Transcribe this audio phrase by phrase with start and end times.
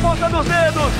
[0.00, 0.92] ponta dos dedos.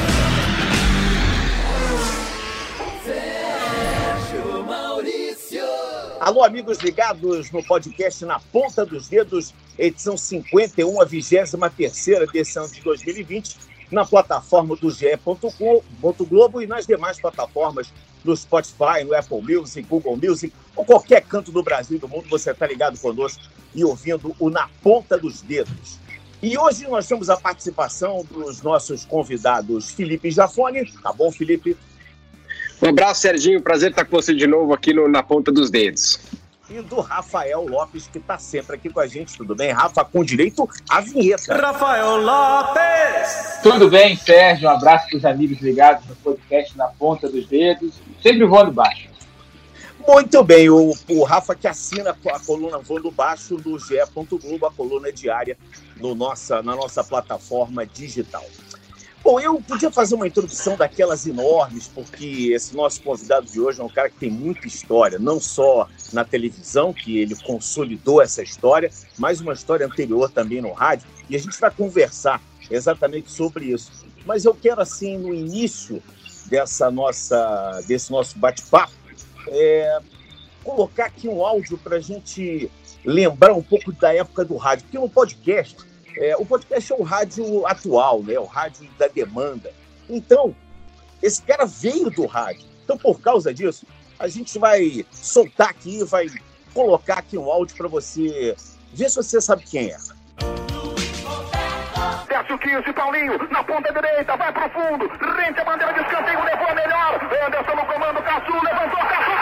[6.20, 11.54] Alô, amigos ligados no podcast Na Ponta dos Dedos, edição 51, a 23
[12.34, 13.56] edição de 2020,
[13.90, 17.90] na plataforma do ge.globo e nas demais plataformas
[18.22, 22.28] no Spotify, no Apple Music, Google Music, ou qualquer canto do Brasil e do mundo,
[22.28, 23.42] você está ligado conosco
[23.74, 25.98] e ouvindo o Na Ponta dos Dedos.
[26.42, 30.90] E hoje nós temos a participação dos nossos convidados Felipe Jafone.
[31.02, 31.76] Tá bom, Felipe?
[32.80, 33.60] Um abraço, Serginho.
[33.60, 36.18] Prazer estar com você de novo aqui no, na ponta dos dedos.
[36.70, 39.36] E do Rafael Lopes, que está sempre aqui com a gente.
[39.36, 40.02] Tudo bem, Rafa?
[40.04, 41.56] Com direito à vinheta.
[41.56, 43.58] Rafael Lopes!
[43.62, 44.68] Tudo bem, Sérgio?
[44.68, 47.94] Um abraço para os amigos ligados no podcast Na Ponta dos Dedos.
[48.22, 49.09] Sempre voando baixo.
[50.12, 53.94] Muito bem, o, o Rafa que assina a coluna Voando Baixo do GE.
[54.12, 55.56] Globo, a coluna diária
[56.00, 58.44] no nossa, na nossa plataforma digital.
[59.22, 63.84] Bom, eu podia fazer uma introdução daquelas enormes, porque esse nosso convidado de hoje é
[63.84, 68.90] um cara que tem muita história, não só na televisão, que ele consolidou essa história,
[69.16, 73.92] mas uma história anterior também no rádio, e a gente vai conversar exatamente sobre isso.
[74.26, 76.02] Mas eu quero, assim, no início
[76.46, 78.99] dessa nossa, desse nosso bate-papo,
[79.48, 80.00] é,
[80.62, 82.70] colocar aqui um áudio para a gente
[83.04, 85.76] lembrar um pouco da época do rádio, porque no podcast
[86.16, 88.38] é, o podcast é o rádio atual, né?
[88.38, 89.72] o rádio da demanda.
[90.08, 90.54] Então,
[91.22, 92.66] esse cara veio do rádio.
[92.84, 93.86] Então, por causa disso,
[94.18, 96.26] a gente vai soltar aqui, vai
[96.74, 98.56] colocar aqui um áudio para você
[98.92, 99.96] ver se você sabe quem é.
[102.30, 106.44] Desce o 15, Paulinho, na ponta direita, vai pro fundo, rente a bandeira de escanteio,
[106.44, 107.20] levou a melhor.
[107.44, 109.39] Anderson no comando, Caçu, levantou, Caçu,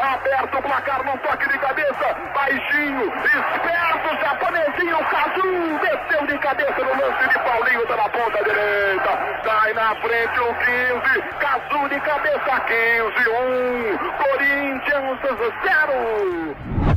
[0.00, 6.90] aberto o placar num toque de cabeça, baixinho, esperto, japonesinho, Kazu, desceu de cabeça no
[6.90, 12.60] lance de Paulinho, tá na ponta direita, sai na frente o 15, Kazu de cabeça,
[12.60, 15.18] 15, 1, Corinthians
[15.64, 16.90] 0.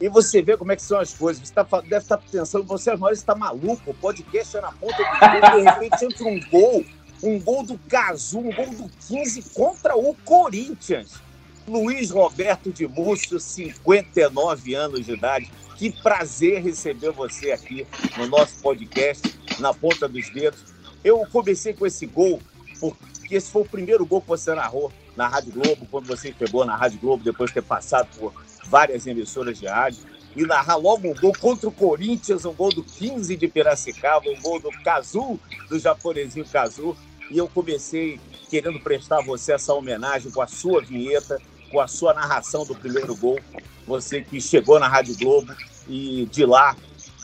[0.00, 1.48] E você vê como é que são as coisas.
[1.48, 4.96] Você tá, deve estar tá pensando, você agora está maluco, o podcast é na ponta
[4.96, 6.84] do de repente entra um gol,
[7.22, 11.22] um gol do Cazu, um gol do 15 contra o Corinthians.
[11.66, 15.50] Luiz Roberto de Múcio, 59 anos de idade.
[15.76, 17.86] Que prazer receber você aqui
[18.16, 20.62] no nosso podcast, na ponta dos dedos.
[21.02, 22.40] Eu comecei com esse gol,
[22.78, 26.64] porque esse foi o primeiro gol que você narrou na Rádio Globo, quando você pegou
[26.64, 28.32] na Rádio Globo, depois de ter passado por
[28.66, 30.02] várias emissoras de rádio.
[30.36, 34.40] E narrar logo um gol contra o Corinthians, um gol do 15 de Piracicaba, um
[34.40, 36.96] gol do Cazu, do japonesinho Cazu.
[37.30, 41.40] E eu comecei querendo prestar a você essa homenagem com a sua vinheta
[41.74, 43.40] com a sua narração do primeiro gol.
[43.84, 45.52] Você que chegou na Rádio Globo
[45.88, 46.76] e de lá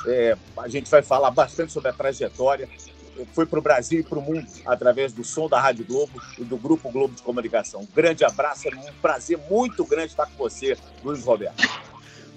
[0.07, 2.69] é, a gente vai falar bastante sobre a trajetória.
[3.33, 6.43] Foi para o Brasil e para o mundo através do som da Rádio Globo e
[6.43, 7.83] do Grupo Globo de Comunicação.
[7.83, 11.90] Um grande abraço, é um prazer muito grande estar com você, Luiz Roberto.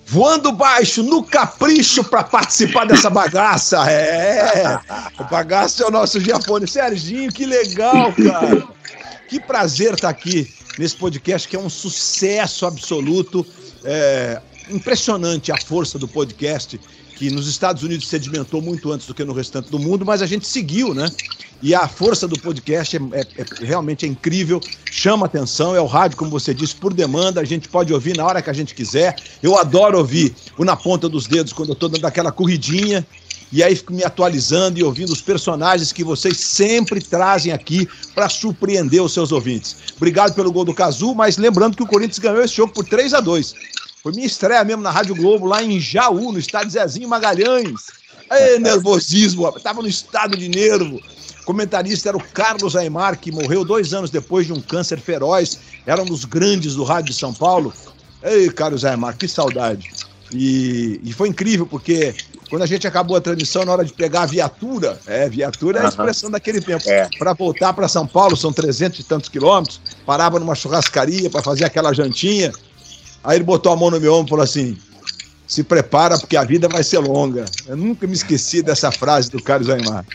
[0.05, 3.89] Voando baixo, no capricho para participar dessa bagaça.
[3.89, 4.79] É,
[5.19, 6.71] o bagaço é o nosso japonês.
[6.71, 8.67] Serginho, que legal, cara.
[9.27, 13.45] Que prazer estar aqui nesse podcast que é um sucesso absoluto.
[13.83, 16.79] É, impressionante a força do podcast,
[17.15, 20.25] que nos Estados Unidos sedimentou muito antes do que no restante do mundo, mas a
[20.25, 21.09] gente seguiu, né?
[21.61, 24.59] E a força do podcast é, é, é, realmente é incrível,
[24.91, 28.25] chama atenção, é o rádio, como você disse, por demanda, a gente pode ouvir na
[28.25, 29.15] hora que a gente quiser.
[29.41, 33.05] Eu adoro ouvir o Na Ponta dos Dedos quando eu estou dando aquela corridinha
[33.49, 38.27] e aí fico me atualizando e ouvindo os personagens que vocês sempre trazem aqui para
[38.27, 39.77] surpreender os seus ouvintes.
[39.95, 43.13] Obrigado pelo gol do Cazu, mas lembrando que o Corinthians ganhou esse jogo por 3
[43.13, 43.53] a 2
[44.03, 47.85] Foi minha estreia mesmo na Rádio Globo, lá em Jaú, no estádio Zezinho Magalhães.
[48.29, 50.99] Ei, nervosismo, tava no estado de nervo.
[51.41, 55.57] O comentarista era o Carlos Aymar, que morreu dois anos depois de um câncer feroz.
[55.85, 57.73] Era um dos grandes do rádio de São Paulo.
[58.21, 59.89] Ei, Carlos Aymar, que saudade.
[60.33, 62.13] E, e foi incrível, porque
[62.49, 65.85] quando a gente acabou a transmissão, na hora de pegar a viatura, é, viatura é
[65.85, 67.07] a expressão daquele tempo, É.
[67.17, 71.65] para voltar para São Paulo, são 300 e tantos quilômetros, parava numa churrascaria para fazer
[71.65, 72.51] aquela jantinha.
[73.23, 74.77] Aí ele botou a mão no meu ombro e falou assim:
[75.47, 77.45] se prepara porque a vida vai ser longa.
[77.67, 80.05] Eu nunca me esqueci dessa frase do Carlos Aymar.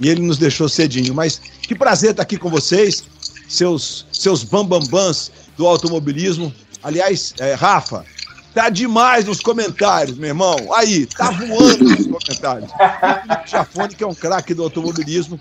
[0.00, 1.14] E ele nos deixou cedinho.
[1.14, 3.04] Mas que prazer estar aqui com vocês,
[3.48, 6.52] seus, seus bambambãs do automobilismo.
[6.82, 8.04] Aliás, é, Rafa,
[8.52, 10.56] tá demais nos comentários, meu irmão.
[10.74, 12.70] Aí, tá voando nos comentários.
[13.44, 15.38] O Jafone, que é um craque do automobilismo,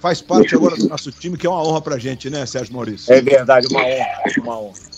[0.00, 3.12] faz parte agora do nosso time, que é uma honra pra gente, né, Sérgio Maurício?
[3.12, 4.95] É verdade, uma honra, uma honra.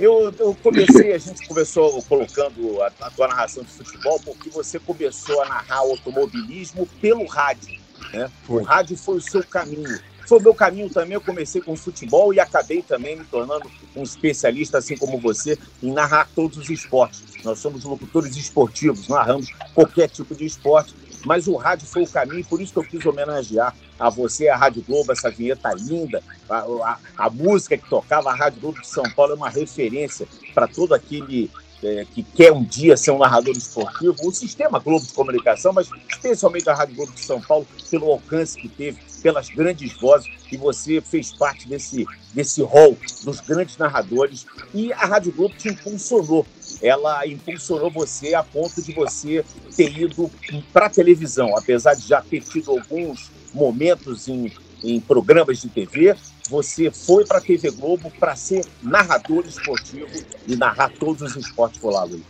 [0.00, 4.78] Eu, eu comecei, a gente começou colocando a, a tua narração de futebol, porque você
[4.78, 7.78] começou a narrar automobilismo pelo rádio.
[8.12, 8.30] Né?
[8.48, 10.00] O rádio foi o seu caminho.
[10.26, 11.14] Foi o meu caminho também.
[11.14, 15.92] Eu comecei com futebol e acabei também me tornando um especialista, assim como você, em
[15.92, 17.22] narrar todos os esportes.
[17.44, 20.94] Nós somos locutores esportivos, narramos qualquer tipo de esporte.
[21.24, 24.56] Mas o rádio foi o caminho, por isso que eu quis homenagear a você, a
[24.56, 28.88] Rádio Globo, essa vinheta linda, a, a- a música que tocava a Rádio Globo de
[28.88, 31.50] São Paulo é uma referência para todo aquele
[31.82, 35.88] é, que quer um dia ser um narrador esportivo, o sistema Globo de comunicação, mas
[36.10, 40.56] especialmente a Rádio Globo de São Paulo, pelo alcance que teve, pelas grandes vozes, e
[40.56, 46.46] você fez parte desse, desse hall dos grandes narradores, e a Rádio Globo te impulsionou.
[46.82, 49.44] Ela impulsionou você a ponto de você
[49.76, 50.30] ter ido
[50.72, 56.16] para a televisão, apesar de já ter tido alguns momentos em, em programas de TV,
[56.48, 60.08] você foi para a TV Globo para ser narrador esportivo
[60.46, 62.22] e narrar todos os esportes por lá, Luiz.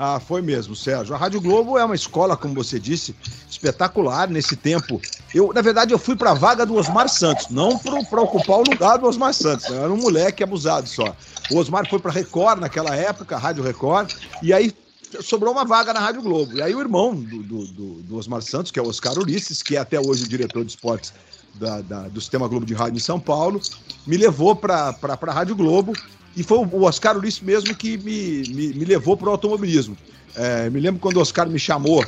[0.00, 1.12] Ah, foi mesmo, Sérgio.
[1.12, 3.16] A Rádio Globo é uma escola, como você disse,
[3.50, 5.02] espetacular nesse tempo.
[5.34, 8.62] Eu, na verdade, eu fui para a vaga do Osmar Santos, não para ocupar o
[8.62, 9.66] lugar do Osmar Santos.
[9.68, 11.14] Eu era um moleque abusado só.
[11.50, 14.10] O Osmar foi para Record naquela época, Rádio Record,
[14.42, 14.72] e aí
[15.20, 16.58] sobrou uma vaga na Rádio Globo.
[16.58, 19.62] E aí o irmão do, do, do, do Osmar Santos, que é o Oscar Ulisses,
[19.62, 21.12] que é até hoje o diretor de esportes
[21.54, 23.60] da, da- do Sistema Globo de Rádio em São Paulo,
[24.06, 25.92] me levou para a Rádio Globo
[26.36, 29.96] e foi o Oscar Ulisses mesmo que me, me, me levou para o automobilismo.
[30.34, 32.06] É, me lembro quando o Oscar me chamou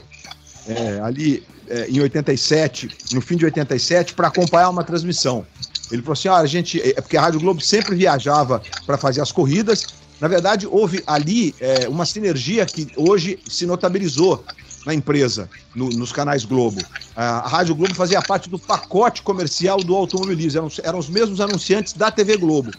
[0.66, 5.46] é, ali é, em 87, no fim de 87, para acompanhar uma transmissão.
[5.90, 6.80] Ele falou assim: ah, a gente.
[6.80, 9.88] É porque a Rádio Globo sempre viajava para fazer as corridas.
[10.20, 14.44] Na verdade, houve ali é, uma sinergia que hoje se notabilizou
[14.84, 16.86] na empresa, no- nos canais Globo.
[17.14, 21.92] A Rádio Globo fazia parte do pacote comercial do automobilismo, eram, eram os mesmos anunciantes
[21.94, 22.74] da TV Globo.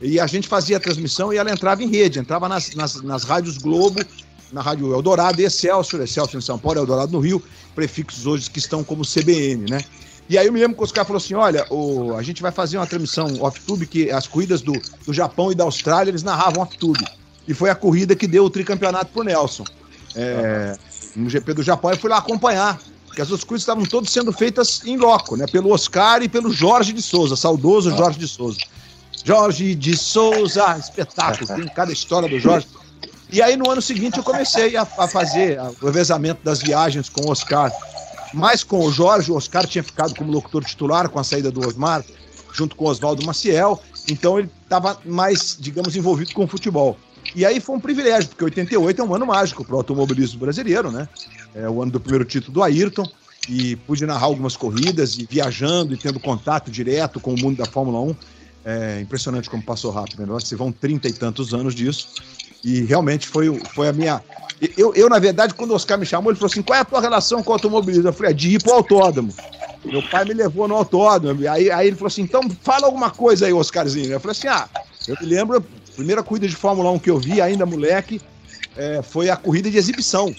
[0.00, 3.24] E a gente fazia a transmissão e ela entrava em rede, entrava nas, nas, nas
[3.24, 4.06] rádios Globo,
[4.52, 7.42] na Rádio Eldorado e Excelsior, Excelsior em São Paulo, Eldorado no Rio,
[7.74, 9.84] prefixos hoje que estão como CBN, né?
[10.28, 12.50] E aí eu me lembro que os caras falaram assim: olha, o, a gente vai
[12.50, 14.72] fazer uma transmissão off-tube, que as corridas do,
[15.06, 17.04] do Japão e da Austrália, eles narravam off-tube.
[17.46, 19.64] E foi a corrida que deu o tricampeonato pro Nelson.
[20.16, 20.76] É,
[21.14, 22.80] no GP do Japão, eu fui lá acompanhar.
[23.06, 25.46] Porque as duas corridas estavam todas sendo feitas em loco, né?
[25.46, 28.58] Pelo Oscar e pelo Jorge de Souza, saudoso Jorge de Souza.
[29.24, 32.66] Jorge de Souza, espetáculo, tem cada história do Jorge.
[33.30, 37.26] E aí no ano seguinte eu comecei a, a fazer o revezamento das viagens com
[37.26, 37.72] o Oscar.
[38.34, 41.66] Mas com o Jorge, o Oscar tinha ficado como locutor titular com a saída do
[41.66, 42.04] Osmar,
[42.52, 46.98] junto com o Oswaldo Maciel, então ele estava mais, digamos, envolvido com o futebol.
[47.34, 50.90] E aí foi um privilégio, porque 88 é um ano mágico para o automobilismo brasileiro,
[50.90, 51.08] né?
[51.54, 53.06] É o ano do primeiro título do Ayrton,
[53.48, 57.66] e pude narrar algumas corridas, e viajando e tendo contato direto com o mundo da
[57.66, 58.16] Fórmula 1.
[58.64, 60.40] É impressionante como passou rápido, né?
[60.40, 62.08] Se vão trinta e tantos anos disso.
[62.64, 64.22] E realmente foi, foi a minha.
[64.76, 66.84] Eu, eu, na verdade, quando o Oscar me chamou, ele falou assim: qual é a
[66.84, 68.08] tua relação com o automobilismo?
[68.08, 69.32] Eu falei: é de ir pro autódromo.
[69.84, 71.48] Meu pai me levou no autódromo.
[71.48, 74.12] Aí, aí ele falou assim: então fala alguma coisa aí, Oscarzinho.
[74.12, 74.68] Eu falei assim: ah,
[75.08, 78.20] eu me lembro, a primeira corrida de Fórmula 1 que eu vi, ainda moleque,
[78.76, 80.34] é, foi a corrida de exibição.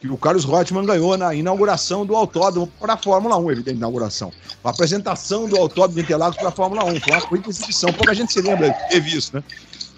[0.00, 4.30] Que o Carlos Reutemann ganhou na inauguração do autódromo para a Fórmula 1, evidente, inauguração.
[4.62, 7.00] A apresentação do autódromo de Interlagos para a Fórmula 1.
[7.00, 7.92] Foi uma corrida de exibição.
[7.92, 9.44] Pouca gente se lembra de ter visto, né?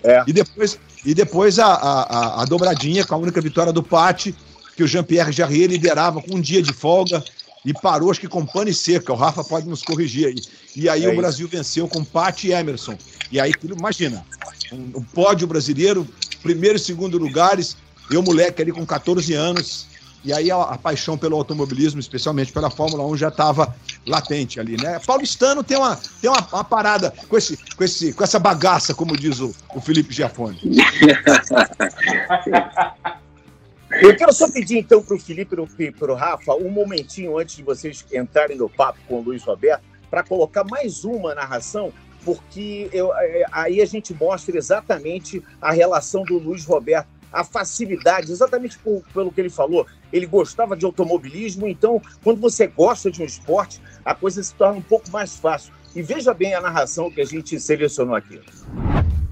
[0.02, 0.22] É.
[0.26, 4.34] E depois, e depois a, a, a- dobradinha com a única vitória do Patti,
[4.76, 7.22] que o Jean-Pierre Jarrier liderava com um dia de folga
[7.64, 9.12] e parou, acho que com pane seca.
[9.12, 10.36] O Rafa pode nos corrigir aí.
[10.76, 11.20] E aí É o isso.
[11.20, 12.96] Brasil venceu com Patti e Emerson.
[13.32, 14.24] E aí, imagina,
[14.72, 16.06] um, um pódio brasileiro,
[16.42, 17.76] primeiro e segundo lugares,
[18.10, 19.86] eu moleque ali com 14 anos.
[20.24, 23.74] E aí a, a paixão pelo automobilismo, especialmente pela Fórmula 1, já estava
[24.06, 25.00] latente ali, né?
[25.06, 29.16] Paulistano tem uma, tem uma, uma parada com, esse, com, esse, com essa bagaça, como
[29.16, 30.58] diz o, o Felipe Giafone.
[34.02, 37.56] Eu quero só pedir então para o Felipe e para o Rafa um momentinho antes
[37.56, 41.92] de vocês entrarem no papo com o Luiz Roberto, para colocar mais uma narração,
[42.24, 48.30] porque eu- é, aí a gente mostra exatamente a relação do Luiz Roberto a facilidade,
[48.30, 49.86] exatamente por, pelo que ele falou.
[50.12, 54.78] Ele gostava de automobilismo, então, quando você gosta de um esporte, a coisa se torna
[54.78, 55.72] um pouco mais fácil.
[55.94, 58.40] E veja bem a narração que a gente selecionou aqui.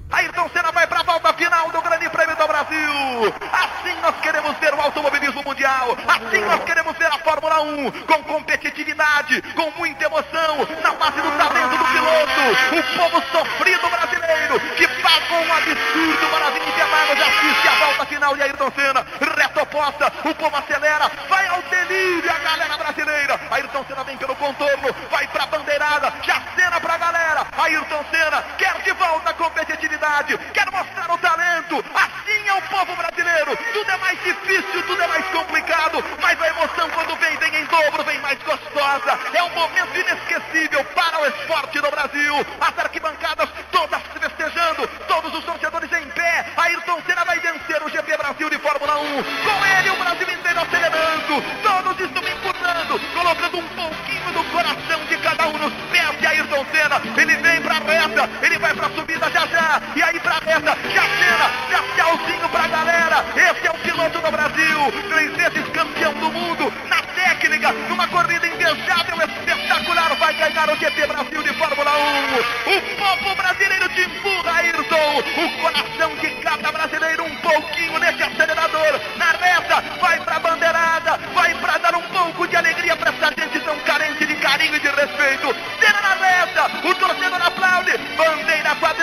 [0.09, 3.33] Ayrton Senna vai para a volta final do Grande Prêmio do Brasil.
[3.51, 5.97] Assim nós queremos ver o automobilismo mundial.
[6.07, 11.31] Assim nós queremos ver a Fórmula 1 com competitividade, com muita emoção, na base do
[11.31, 12.77] talento do piloto.
[12.77, 18.05] O povo sofrido brasileiro que pagou um absurdo para vir Interlagos e assiste a volta
[18.05, 19.05] final de Ayrton Senna.
[19.35, 23.39] Reta oposta, o povo acelera, vai ao delírio a galera brasileira.
[23.51, 27.47] Ayrton Senna vem pelo contorno, vai para a bandeirada, já cena para a galera.
[27.57, 31.83] Ayrton Senna quer de volta a competitividade quer mostrar o talento.
[31.93, 33.57] Assim é o povo brasileiro.
[33.73, 37.65] Tudo é mais difícil, tudo é mais complicado, mas a emoção quando vem, vem em
[37.65, 39.19] dobro, vem mais gostosa.
[39.33, 42.35] É um momento inesquecível para o esporte no Brasil.
[42.59, 46.45] As arquibancadas todas festejando, todos os torcedores em pé.
[46.57, 49.23] Ayrton Senna vai vencer o GP Brasil de Fórmula 1.
[49.23, 55.17] Com ele, o Brasil inteiro acelerando, todos estão empurrando, colocando um pouquinho do coração de
[55.17, 57.01] cada um nos pés de Ayrton Senna.
[57.15, 59.81] Ele vem para a reta, ele vai para a subida já já.
[59.95, 61.81] E aí pra meta, já cena, já
[62.17, 63.25] tchauzinho pra galera.
[63.35, 68.47] Esse é o piloto do Brasil, três vezes campeão do mundo, na técnica, numa corrida
[68.47, 72.77] invejável, espetacular, vai ganhar o GP Brasil de Fórmula 1.
[72.77, 75.23] O povo brasileiro te empurra, Ayrton.
[75.37, 78.99] O coração de cada brasileiro um pouquinho nesse acelerador.
[79.17, 83.59] Na reta, vai pra bandeirada, vai pra dar um pouco de alegria pra essa gente
[83.59, 85.55] tão carente de carinho e de respeito.
[85.79, 88.96] Cena na reta, o torcedor aplaude, bandeira quadriculada,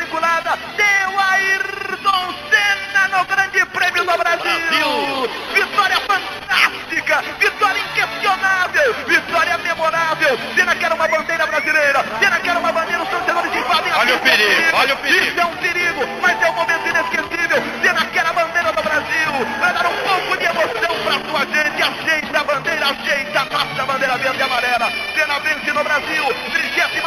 [25.41, 27.01] vence no Brasil, 37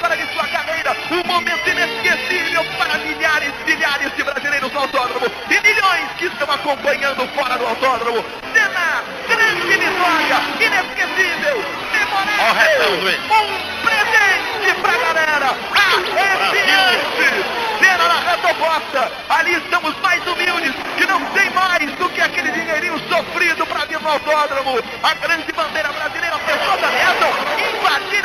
[0.00, 0.96] vitória de sua carreira.
[1.10, 7.26] Um momento inesquecível para milhares, milhares de brasileiros no autódromo e milhões que estão acompanhando
[7.34, 8.24] fora do autódromo.
[8.52, 12.90] Senna, grande vitória, inesquecível, memorável.
[13.30, 15.56] Um presente pra galera.
[15.74, 17.60] Arrepiante.
[17.78, 19.12] Senna na reta oposta.
[19.28, 24.00] Ali estamos mais humildes, que não tem mais do que aquele dinheirinho sofrido para vir
[24.00, 24.78] no autódromo.
[25.02, 25.79] A grande bandeira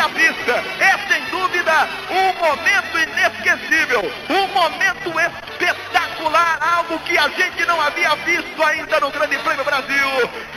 [0.05, 0.53] invadir a pista.
[0.79, 8.15] É sem dúvida um momento inesquecível, um momento espetacular, algo que a gente não havia
[8.17, 10.07] visto ainda no Grande Prêmio Brasil.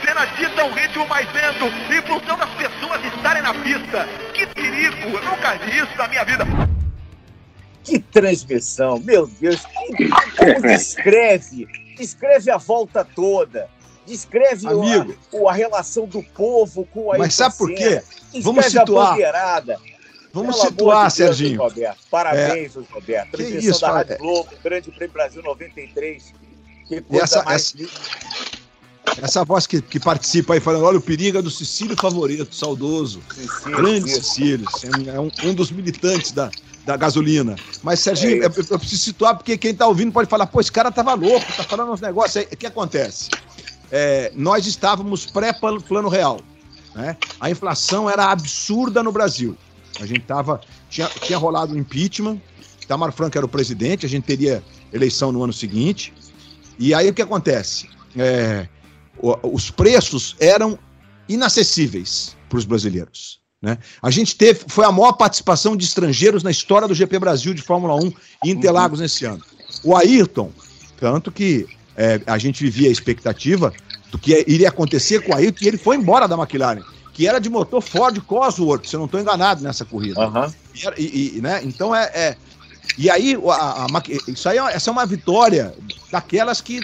[0.03, 4.07] Senna dita um ritmo mais lento, em função das pessoas estarem na pista.
[4.33, 6.45] Que perigo, eu nunca vi isso na minha vida.
[7.83, 13.67] Que transmissão, meu Deus, que, como descreve, descreve a volta toda,
[14.09, 15.15] descreve Amigo.
[15.31, 18.01] o- a, relação do povo com a Mas sabe por quê?
[18.41, 19.17] Vamos a situar.
[20.31, 21.59] Vamos Pelo situar, de Deus, Serginho.
[21.61, 21.97] Roberto.
[22.11, 23.31] Parabéns, Roberto.
[23.31, 23.91] Que Transmissão isso, da.
[23.91, 26.33] Rádio Globo, Grande Prêmio Brasil 93.
[26.87, 27.73] Que E coisa essa- mais
[29.21, 33.21] Essa voz que, que participa aí falando, olha o perigo é do Cecílio Favorito, saudoso.
[33.33, 34.23] Cecílio, Grande isso.
[34.23, 34.67] Cecílio,
[35.13, 36.49] é um, um dos militantes da,
[36.85, 37.55] da gasolina.
[37.83, 40.71] Mas, Serginho, É eu, eu preciso situar, porque quem tá ouvindo pode falar, pô, esse
[40.71, 42.47] cara tava louco, tá falando uns negócios aí.
[42.51, 43.29] O que acontece?
[43.91, 46.39] É, nós estávamos pré-plano real.
[46.95, 47.17] Né?
[47.39, 49.55] A inflação era absurda no Brasil.
[49.99, 50.61] A gente tava.
[50.89, 52.41] Tinha, tinha rolado um impeachment,
[52.87, 56.13] Tamar Franco era o presidente, a gente teria eleição no ano seguinte.
[56.79, 57.87] E aí o que acontece?
[58.17, 58.67] É,
[59.19, 60.79] o- os preços eram
[61.27, 63.39] inacessíveis para os brasileiros.
[63.61, 63.77] Né?
[64.01, 67.61] A gente teve, foi a maior participação de estrangeiros na história do GP Brasil de
[67.61, 68.11] Fórmula 1
[68.45, 69.43] em Interlagos nesse ano.
[69.83, 70.51] O Ayrton,
[70.99, 71.67] tanto que
[71.99, 73.73] é, a gente vivia a expectativa
[74.09, 76.81] do que iria acontecer com o Ayrton, e ele foi embora da McLaren,
[77.13, 80.21] que era de motor Ford Cosworth, se eu não estou enganado nessa corrida.
[80.21, 80.53] Aham.
[80.97, 81.59] E E, né?
[81.61, 82.37] Então é, é-
[82.97, 83.87] E aí, a, a
[84.31, 85.73] isso aí é, essa é uma vitória
[86.09, 86.79] daquelas que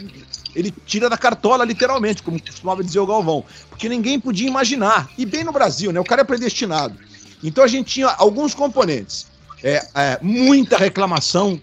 [0.53, 3.43] ele tira da cartola, literalmente, como costumava dizer o Galvão.
[3.69, 5.09] Porque ninguém podia imaginar.
[5.17, 5.99] E bem no Brasil, né?
[5.99, 6.95] O cara é predestinado.
[7.41, 9.27] Então a gente tinha alguns componentes.
[9.63, 11.59] É, é, muita reclamação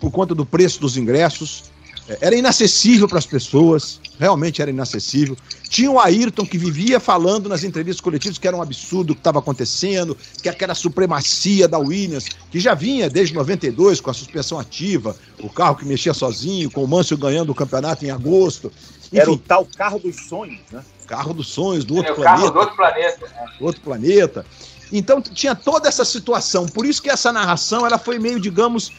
[0.00, 1.67] por conta do preço dos ingressos.
[2.08, 5.36] É, era inacessível para as pessoas, realmente era inacessível.
[5.68, 9.20] Tinha o Ayrton que vivia falando nas entrevistas coletivas que era um absurdo o que
[9.20, 14.58] estava acontecendo, que aquela supremacia da Williams, que já vinha desde 92 com a suspensão
[14.58, 18.72] ativa, o carro que mexia sozinho, com o Mansell ganhando o campeonato em agosto.
[19.12, 20.82] Era o Enfim, tal carro dos sonhos, né?
[21.06, 23.26] carro dos sonhos do É outro o carro planeta do outro planeta.
[23.26, 23.52] né?
[23.60, 24.46] outro planeta.
[24.90, 26.66] Então tinha toda essa situação.
[26.66, 28.92] Por isso que essa narração ela foi meio, digamos,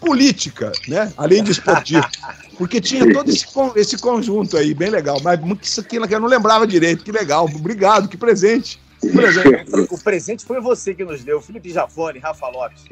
[0.00, 1.12] política, né?
[1.16, 2.06] Além de esportivo.
[2.56, 5.20] Porque tinha todo esse, esse conjunto aí, bem legal.
[5.22, 7.04] Mas isso aqui eu não lembrava direito.
[7.04, 7.44] Que legal.
[7.44, 8.78] Obrigado, que presente.
[9.00, 9.66] Que presente.
[9.90, 12.84] O presente foi você que nos deu, Felipe Jafone, Rafa Lopes.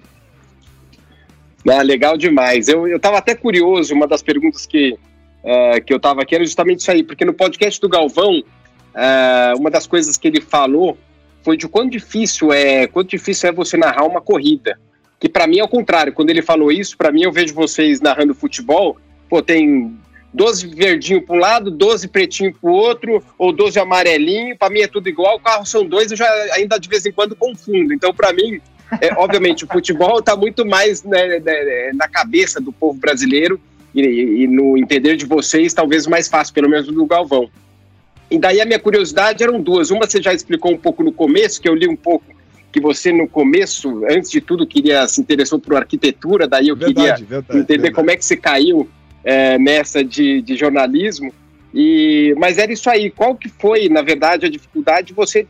[1.68, 2.68] Ah, legal demais.
[2.68, 6.44] Eu, eu tava até curioso, uma das perguntas que, uh, que eu tava aqui era
[6.44, 10.98] justamente isso aí, porque no podcast do Galvão, uh, uma das coisas que ele falou
[11.42, 14.78] foi de quão difícil é, quanto difícil é você narrar uma corrida.
[15.18, 16.12] Que para mim é o contrário.
[16.12, 18.96] Quando ele falou isso, para mim eu vejo vocês narrando futebol,
[19.28, 19.96] pô, tem
[20.34, 24.80] 12 verdinho para um lado, 12 pretinho para o outro, ou 12 amarelinho, para mim
[24.80, 27.94] é tudo igual, o carro são dois, eu já ainda de vez em quando confundo.
[27.94, 28.60] Então, para mim,
[29.00, 33.60] é, obviamente, o futebol está muito mais né, né, na cabeça do povo brasileiro
[33.94, 34.02] e,
[34.42, 37.48] e, no entender de vocês, talvez mais fácil, pelo menos do Galvão.
[38.30, 39.90] E daí a minha curiosidade eram duas.
[39.90, 42.24] Uma você já explicou um pouco no começo, que eu li um pouco
[42.74, 46.94] que você no começo, antes de tudo, queria se interessou por arquitetura, daí eu verdade,
[46.94, 47.94] queria verdade, entender verdade.
[47.94, 48.90] como é que você caiu
[49.22, 51.32] é, nessa de, de jornalismo.
[51.72, 53.12] E, mas era isso aí.
[53.12, 55.46] Qual que foi, na verdade, a dificuldade de você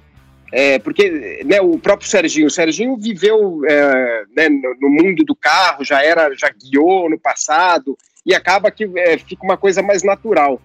[0.53, 5.83] é, porque né, o próprio Serginho, o Serginho viveu é, né, no, mundo do carro,
[5.83, 10.61] já era, já guiou no passado, e acaba que é, fica uma coisa mais natural.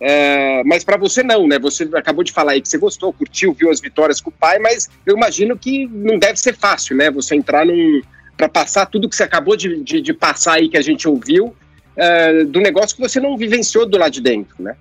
[0.00, 1.58] É, mas para você não, né?
[1.58, 4.58] Você acabou de falar aí que você gostou, curtiu, viu as vitórias com o pai,
[4.58, 7.10] mas eu imagino que não deve ser fácil, né?
[7.10, 8.00] Você entrar num.
[8.36, 11.54] para passar tudo que você acabou de, de, de passar aí que a gente ouviu,
[11.94, 14.74] é, do negócio que você não vivenciou do lado de dentro, né?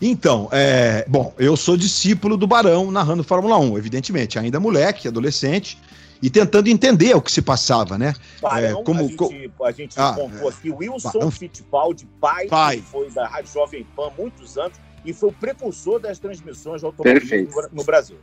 [0.00, 5.78] Então, é, bom, eu sou discípulo do Barão narrando Fórmula 1, evidentemente, ainda moleque, adolescente,
[6.22, 8.14] e tentando entender o que se passava, né?
[8.40, 12.76] Barão, é, como, a gente, a gente ah, contou aqui, Wilson Barão, Fittipaldi, pai, pai.
[12.76, 16.86] que foi da Rádio Jovem Pan muitos anos, e foi o precursor das transmissões de
[16.86, 18.18] automobilismo no Brasil.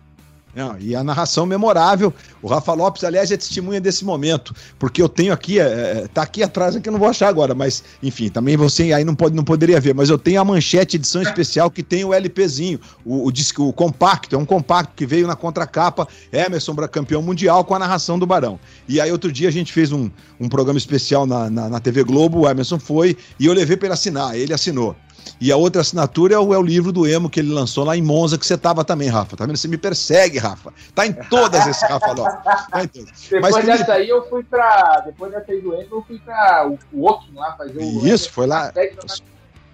[0.55, 2.13] Não, e a narração memorável.
[2.41, 6.21] O Rafa Lopes, aliás, é testemunha desse momento, porque eu tenho aqui, é, é tá
[6.21, 9.35] aqui atrás, aqui eu não vou achar agora, mas enfim, também você aí não, pode,
[9.35, 13.25] não poderia ver, mas eu tenho a manchete edição especial que tem o LPzinho, o,
[13.25, 17.73] o disco, o compacto, é um compacto que veio na contracapa, Emerson campeão mundial com
[17.73, 18.59] a narração do Barão.
[18.87, 22.03] E aí outro dia a gente fez um, um programa especial na, na, na TV
[22.03, 24.95] Globo, o Emerson foi e eu levei para ele assinar, ele assinou.
[25.39, 27.95] E a outra assinatura é o, é o, livro do Emo que ele lançou lá
[27.95, 29.35] em Monza, que você tava também, Rafa.
[29.35, 29.57] Tá vendo?
[29.57, 30.73] Você me persegue, Rafa.
[30.93, 32.43] Tá em todas esse Rafa Lopes.
[32.43, 32.83] Tá
[33.29, 35.01] depois Mas, dessa aí eu fui pra.
[35.05, 38.07] Depois dessa aí do Emo, eu fui pra o, Woking lá fazer o.
[38.07, 38.71] Isso, foi lá.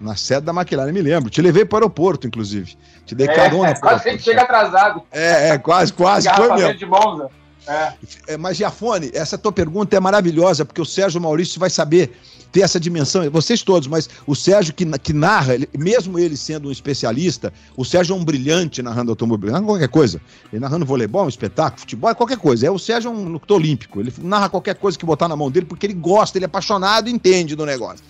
[0.00, 1.28] Na sede da McLaren, me lembro.
[1.28, 2.74] Te levei para o aeroporto, inclusive.
[3.04, 3.70] Te dei é, carona.
[3.70, 5.02] É, quase chega atrasado.
[5.12, 6.28] É, é quase, quase.
[6.34, 6.74] Foi mesmo.
[6.74, 7.28] De Monza.
[7.66, 7.92] É.
[8.26, 12.12] É, mas, Giafone, essa tua pergunta é maravilhosa, porque o Sérgio Maurício vai saber
[12.50, 16.68] ter essa dimensão, vocês todos, mas o Sérgio que, que narra, ele, mesmo ele sendo
[16.68, 20.20] um especialista, o Sérgio é um brilhante narrando automobilismo, narrando qualquer coisa.
[20.52, 22.66] Ele narrando voleibol, um espetáculo, futebol, é qualquer coisa.
[22.66, 24.00] É o Sérgio é um luto olímpico.
[24.00, 27.08] Ele narra qualquer coisa que botar na mão dele porque ele gosta, ele é apaixonado
[27.08, 28.04] e entende do negócio.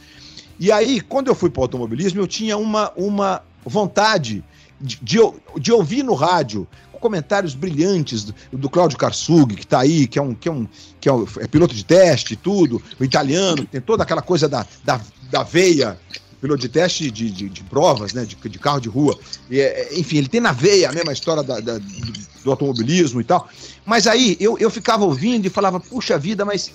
[0.59, 4.45] E aí, quando eu fui para o automobilismo, eu tinha uma, uma vontade
[4.81, 5.19] de, de,
[5.59, 6.67] de ouvir no rádio
[7.01, 10.69] comentários brilhantes do, do Cláudio Karsug, que está aí, que é um, que é um,
[11.01, 14.49] que é, um, é piloto de teste e tudo, o italiano, tem toda aquela coisa
[14.49, 15.99] da, da, da veia,
[16.41, 19.19] piloto de teste de, de, de provas, né, de, de, carro de rua.
[19.51, 22.13] E, é, enfim, ele tem na veia a mesma história da, da, do,
[22.45, 23.49] do, automobilismo e tal.
[23.85, 26.73] Mas aí eu, eu ficava ouvindo e falava, puxa vida, mas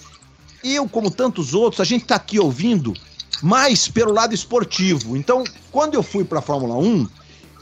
[0.63, 2.93] eu, como tantos outros, a gente está aqui ouvindo
[3.41, 5.17] mais pelo lado esportivo.
[5.17, 7.07] Então, quando eu fui para a Fórmula 1,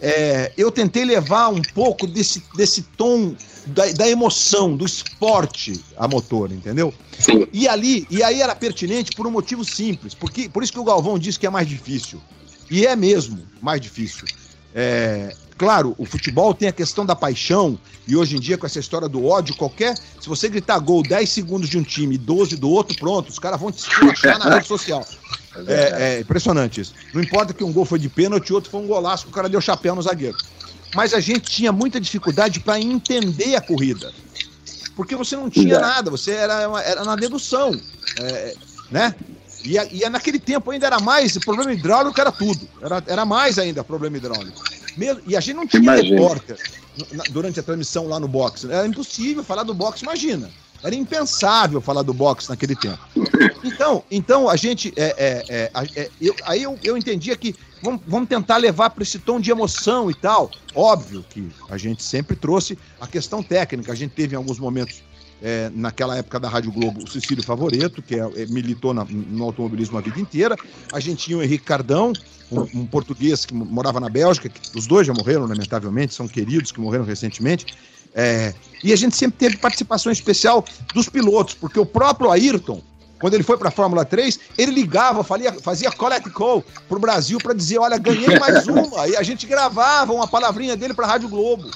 [0.04, 3.34] é, eu tentei levar um pouco desse, desse tom
[3.68, 6.94] da, da, emoção, do esporte a motor, entendeu?
[7.18, 7.48] Sim.
[7.54, 10.84] E ali, e aí era pertinente por um motivo simples, porque por isso que o
[10.84, 12.20] Galvão disse que é mais difícil.
[12.70, 14.26] E é mesmo mais difícil.
[14.74, 18.80] É, claro, o futebol tem a questão da paixão, e hoje em dia, com essa
[18.80, 19.96] história do ódio, qualquer.
[20.20, 23.40] Se você gritar gol 10 segundos de um time e 12 do outro, pronto, os
[23.40, 25.06] caras vão te esculachar na rede social.
[25.68, 26.96] É, é, impressionante isso.
[27.14, 29.48] Não importa que um gol foi de pênalti outro foi um golaço que o cara
[29.48, 30.36] deu chapéu no zagueiro.
[30.96, 34.12] Mas a gente tinha muita dificuldade para entender a corrida.
[34.96, 37.72] Porque você não tinha nada, você era, era na dedução.
[38.20, 38.56] É,
[38.90, 39.16] né?
[39.64, 42.68] E, e naquele tempo ainda era mais, problema hidráulico era tudo.
[42.82, 44.62] Era, era mais ainda problema hidráulico.
[44.98, 46.16] Mesmo, e a gente não tinha imagina.
[46.16, 46.58] repórter
[47.32, 48.72] durante a transmissão lá no boxe.
[48.72, 50.50] Era impossível falar do boxe, imagina.
[50.84, 53.00] Era impensável falar do boxe naquele tempo.
[53.64, 54.94] Então, então a gente.
[54.98, 59.02] É, é, é, é eu, aí eu, eu entendia que vamos, vamos tentar levar para
[59.02, 60.52] esse tom de emoção e tal.
[60.76, 63.94] Óbvio que a gente sempre trouxe a questão técnica.
[63.94, 65.02] A gente teve em alguns momentos,
[65.44, 69.44] é, naquela época da Rádio Globo, o Cecílio Favoreto, que é, é, militou na, no
[69.44, 70.56] automobilismo a vida inteira.
[70.94, 72.14] A gente tinha o Henrique Cardão,
[72.50, 76.72] um, um, português que morava na Bélgica, que os dois já morreram, lamentavelmente, são queridos
[76.72, 77.66] que morreram recentemente.
[78.16, 82.82] É, e a gente sempre teve participação especial dos pilotos, porque o próprio Ayrton,
[83.20, 87.38] quando ele foi para a Fórmula 3, ele ligava, fazia, fazia collect call pro Brasil
[87.40, 89.08] para dizer, olha, ganhei mais uma.
[89.10, 91.70] E a gente gravava uma palavrinha dele para a Rádio Globo.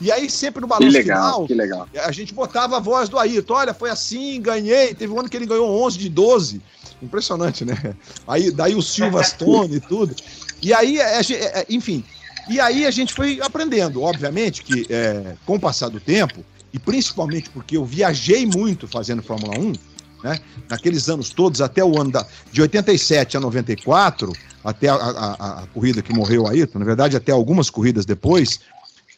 [0.00, 1.88] E aí, sempre no balanço Que legal, final, que legal.
[2.04, 3.54] a gente botava a voz do Ayrton.
[3.54, 4.94] Olha, foi assim, ganhei.
[4.94, 6.62] Teve um ano que ele ganhou 11 de 12.
[7.02, 7.94] Impressionante, né?
[8.26, 10.14] Aí, daí o Silverstone e tudo.
[10.62, 12.04] E aí, é, é, é, enfim.
[12.48, 14.02] E aí a gente foi aprendendo.
[14.02, 19.22] Obviamente que é, com o passar do tempo, e principalmente porque eu viajei muito fazendo
[19.22, 19.72] Fórmula 1,
[20.22, 20.40] né?
[20.68, 24.32] Naqueles anos todos, até o ano da, de 87 a 94,
[24.64, 28.60] até a, a, a corrida que morreu o Ayrton, na verdade, até algumas corridas depois,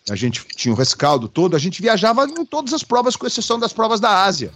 [0.08, 3.58] a gente tinha o rescaldo todo, a gente viajava em todas as provas, com exceção
[3.58, 4.52] das provas da Ásia.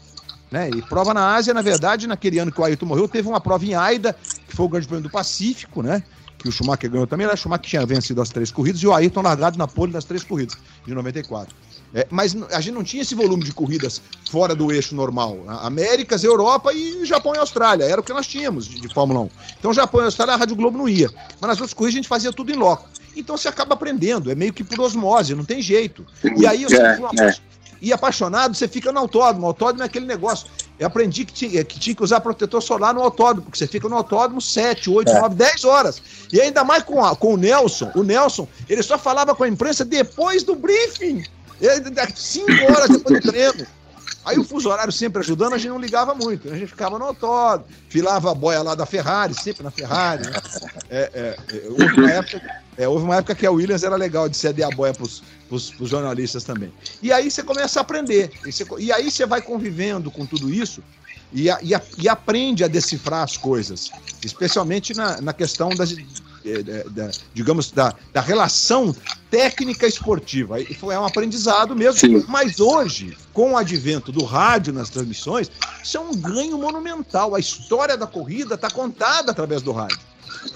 [0.51, 0.71] Né?
[0.71, 3.65] E prova na Ásia, na verdade, naquele ano que o Ayrton morreu, teve uma prova
[3.65, 4.17] em Aida,
[4.49, 6.03] que foi o Grande Prêmio do Pacífico, né?
[6.39, 8.93] Que o Schumacher ganhou também, era o Schumacher tinha vencido as três corridas e o
[8.93, 11.55] Ayrton largado na pole das três corridas, de 94.
[11.95, 15.39] É, mas a gente não tinha esse volume de corridas fora do eixo normal.
[15.47, 17.85] Américas, Europa e Japão e Austrália.
[17.85, 19.31] Era o que nós tínhamos de, de Fórmula 1.
[19.61, 21.09] Então, Japão e Austrália, a Rádio Globo não ia.
[21.41, 22.89] Mas nas outras corridas a gente fazia tudo em loco.
[23.17, 26.05] Então você acaba aprendendo, é meio que por osmose, não tem jeito.
[26.37, 27.11] E aí sempre fui uma...
[27.25, 27.35] É, é.
[27.83, 29.45] E apaixonado, você fica no autódromo.
[29.45, 30.47] O autódromo é aquele negócio.
[30.79, 33.87] Eu aprendi que tinha, que tinha que usar protetor solar no autódromo, porque você fica
[33.89, 35.21] no autódromo 7, 8, É.
[35.21, 36.03] 9, 10 horas.
[36.33, 37.91] E ainda mais com, a- com o Nelson.
[37.95, 41.25] O Nelson, ele só falava com a imprensa depois do briefing.
[41.61, 43.67] Ele, da- cinco horas depois do treino.
[44.25, 46.49] Aí o fuso horário sempre ajudando, a gente não ligava muito.
[46.49, 46.55] né?
[46.55, 50.25] A gente ficava no autódromo, filava a boia lá da Ferrari, sempre na Ferrari.
[50.25, 50.41] né?
[50.91, 52.43] É, é, é, houve, uma época,
[52.77, 55.89] é, houve uma época que a Williams era legal de ceder a boia pros, pros
[55.89, 56.73] jornalistas também.
[57.03, 58.33] E aí você começa a aprender.
[58.45, 60.83] E, você- e aí você vai convivendo com tudo isso
[61.33, 63.93] e, a- e a- e aprende a decifrar as coisas.
[64.23, 65.95] Especialmente na, na questão das,
[66.63, 68.95] da- da- digamos, da, da relação
[69.31, 70.61] técnica esportiva.
[70.61, 71.99] E foi um aprendizado mesmo.
[71.99, 72.25] Sim.
[72.29, 75.51] Mas hoje, com o advento do rádio nas transmissões,
[75.83, 77.35] isso é um ganho monumental.
[77.35, 79.99] A história da corrida está contada através do rádio.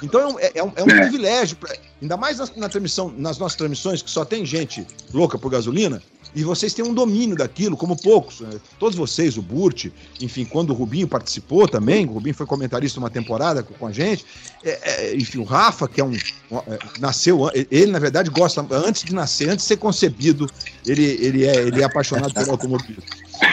[0.03, 1.01] Então é um, é- é um- é um É.
[1.01, 5.39] privilégio, pra- ainda mais nas, na transmissão, nas nossas transmissões, que só tem gente louca
[5.39, 6.03] por gasolina,
[6.35, 8.41] e vocês têm um domínio daquilo, como poucos.
[8.41, 8.51] né?
[8.79, 9.87] Todos vocês, o Burt,
[10.21, 14.25] enfim, quando o Rubinho participou também, o Rubinho foi comentarista uma temporada com, a gente,
[14.63, 16.15] é, é, enfim, o Rafa, que é um.
[16.15, 20.49] é, nasceu, ele, na verdade, gosta, antes de nascer, antes de ser concebido,
[20.87, 23.03] ele, ele, é, ele é apaixonado pelo automobilismo.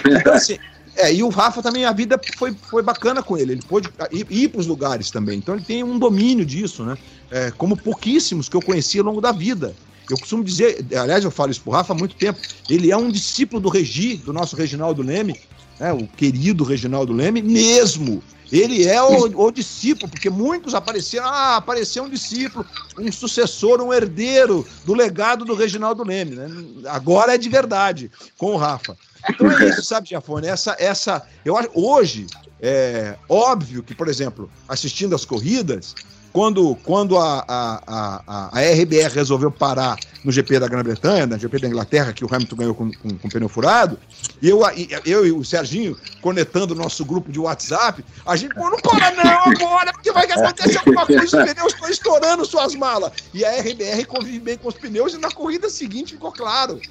[0.05, 0.57] Então, assim,
[0.97, 3.53] é, e o Rafa também, a vida foi, foi bacana com ele.
[3.53, 5.37] Ele pôde ir, ir para os lugares também.
[5.37, 6.97] Então ele tem um domínio disso, né?
[7.29, 9.75] É, como pouquíssimos que eu conheci ao longo da vida.
[10.09, 12.39] Eu costumo dizer, aliás, eu falo isso pro Rafa há muito tempo,
[12.69, 15.39] ele é um discípulo do Regi, do nosso Reginaldo Leme,
[15.79, 18.23] né, o querido Reginaldo Leme, mesmo.
[18.51, 22.65] Ele é o, o discípulo, porque muitos apareceram, ah, apareceu um discípulo,
[22.97, 26.35] um sucessor, um herdeiro do legado do Reginaldo Leme.
[26.35, 26.47] Né?
[26.85, 28.95] Agora é de verdade, com o Rafa.
[29.27, 30.47] Então é isso, sabe, Giafone?
[30.47, 32.27] Essa, essa, eu acho, hoje,
[32.61, 35.95] é óbvio que, por exemplo, assistindo as corridas,
[36.35, 37.81] quando, quando a, a,
[38.27, 42.27] a, a RBR resolveu parar no GP da Grã-Bretanha, no GP da Inglaterra, que o
[42.29, 43.97] Hamilton ganhou com, com, com pneu furado,
[44.41, 48.53] e eu, e- eu e o Serginho, conectando o nosso grupo de WhatsApp, a gente,
[48.53, 52.75] pô, não para não agora, porque vai acontecer alguma coisa, os pneus estão estourando suas
[52.75, 53.13] malas.
[53.33, 56.81] E a RBR convive bem com os pneus, e na corrida seguinte ficou claro.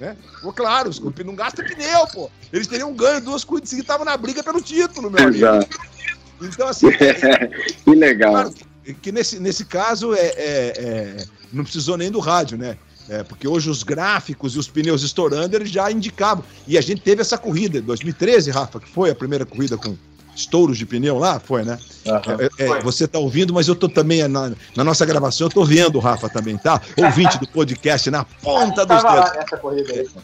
[0.00, 0.16] Né?
[0.34, 2.28] Ficou claro, os- não gasta pneu, pô.
[2.52, 5.36] Eles teriam ganho duas corridas seguidas, estavam na briga pelo título, meu amigo.
[5.46, 5.78] Exato.
[6.42, 6.88] Então, assim,
[7.84, 8.32] que legal.
[8.32, 12.76] Claro que- nesse, nesse caso é, é- é- não precisou nem do rádio, né?
[13.08, 16.44] É, porque hoje os gráficos e os pneus estourando, eles já indicavam.
[16.66, 19.96] E a gente teve essa corrida em 2013, Rafa, que foi a primeira corrida com
[20.36, 21.76] estouros de pneu lá, foi, né?
[22.58, 25.64] É, é, você tá ouvindo, mas eu tô também na, na nossa gravação, eu tô
[25.64, 26.80] vendo o Rafa também, tá?
[26.96, 29.30] Ouvinte do podcast na ponta dos dedos.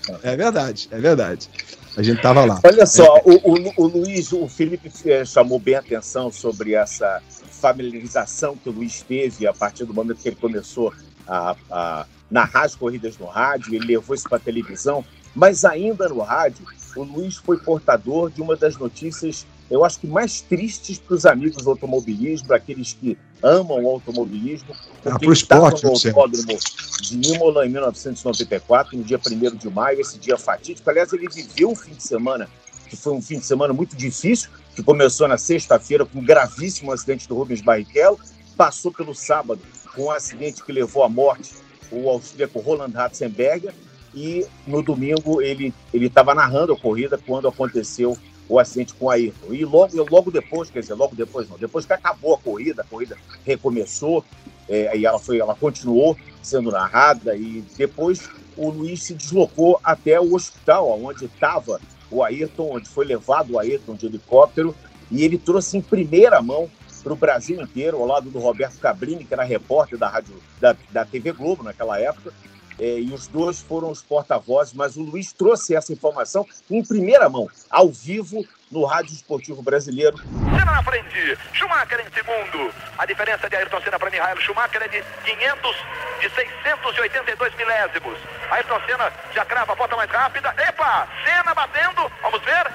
[0.09, 0.17] aí.
[0.23, 1.49] É verdade, é verdade.
[1.97, 2.61] A gente tava lá.
[2.63, 7.23] Olha só, o, o, o Luiz, o Felipe eh, chamou bem a atenção sobre essa
[7.67, 10.93] familiarização que o Luiz teve a partir do momento que ele começou
[11.27, 16.09] a, a narrar as corridas no rádio, ele levou isso para a televisão, mas ainda
[16.09, 16.65] no rádio,
[16.97, 21.27] o Luiz foi portador de uma das notícias, eu acho que mais tristes para os
[21.27, 26.59] amigos do automobilismo, para aqueles que amam o automobilismo, porque ele estava esporte, no autódromo
[27.03, 30.89] de Imola em 1994, no dia 1 de maio, esse dia fatídico.
[30.89, 32.49] Aliás, ele viveu um fim de semana,
[32.89, 36.93] que foi um fim de semana muito difícil, que começou na sexta-feira com um gravíssimo
[36.93, 38.21] acidente do Rubens Barrichello,
[38.59, 39.59] passou pelo sábado
[39.95, 41.55] com um acidente que levou à morte
[41.91, 43.73] o austríaco Roland Ratzenberger,
[44.15, 49.15] e no domingo ele ele estava narrando a corrida quando aconteceu o acidente com a
[49.15, 49.55] Ayrton.
[49.55, 52.85] E logo, logo depois, quer dizer, logo depois não, depois que acabou a corrida, a
[52.85, 54.23] corrida recomeçou,
[54.69, 60.21] é, e ela foi, ela continuou sendo narrada e depois o Luiz se deslocou até
[60.21, 61.81] o hospital onde estava
[62.17, 64.75] o Ayrton, onde foi levado o Ayrton de helicóptero
[65.11, 66.69] E ele trouxe em primeira mão
[67.03, 70.75] para o Brasil inteiro, ao lado do Roberto Cabrini, que era repórter da, rádio, da,
[70.91, 72.33] da TV Globo naquela época,
[72.79, 77.29] é, e os dois foram os porta-vozes, mas o Luiz trouxe essa informação em primeira
[77.29, 80.19] mão, ao vivo, no Rádio Esportivo Brasileiro.
[80.19, 82.75] Senna na frente, Schumacher em segundo.
[82.99, 85.77] A diferença de Ayrton Senna para Michael Schumacher é de 500,
[86.21, 88.19] de 682 milésimos.
[88.51, 90.55] Ayrton Senna já crava a volta mais rápida.
[90.59, 92.73] Epa, Senna batendo, vamos ver.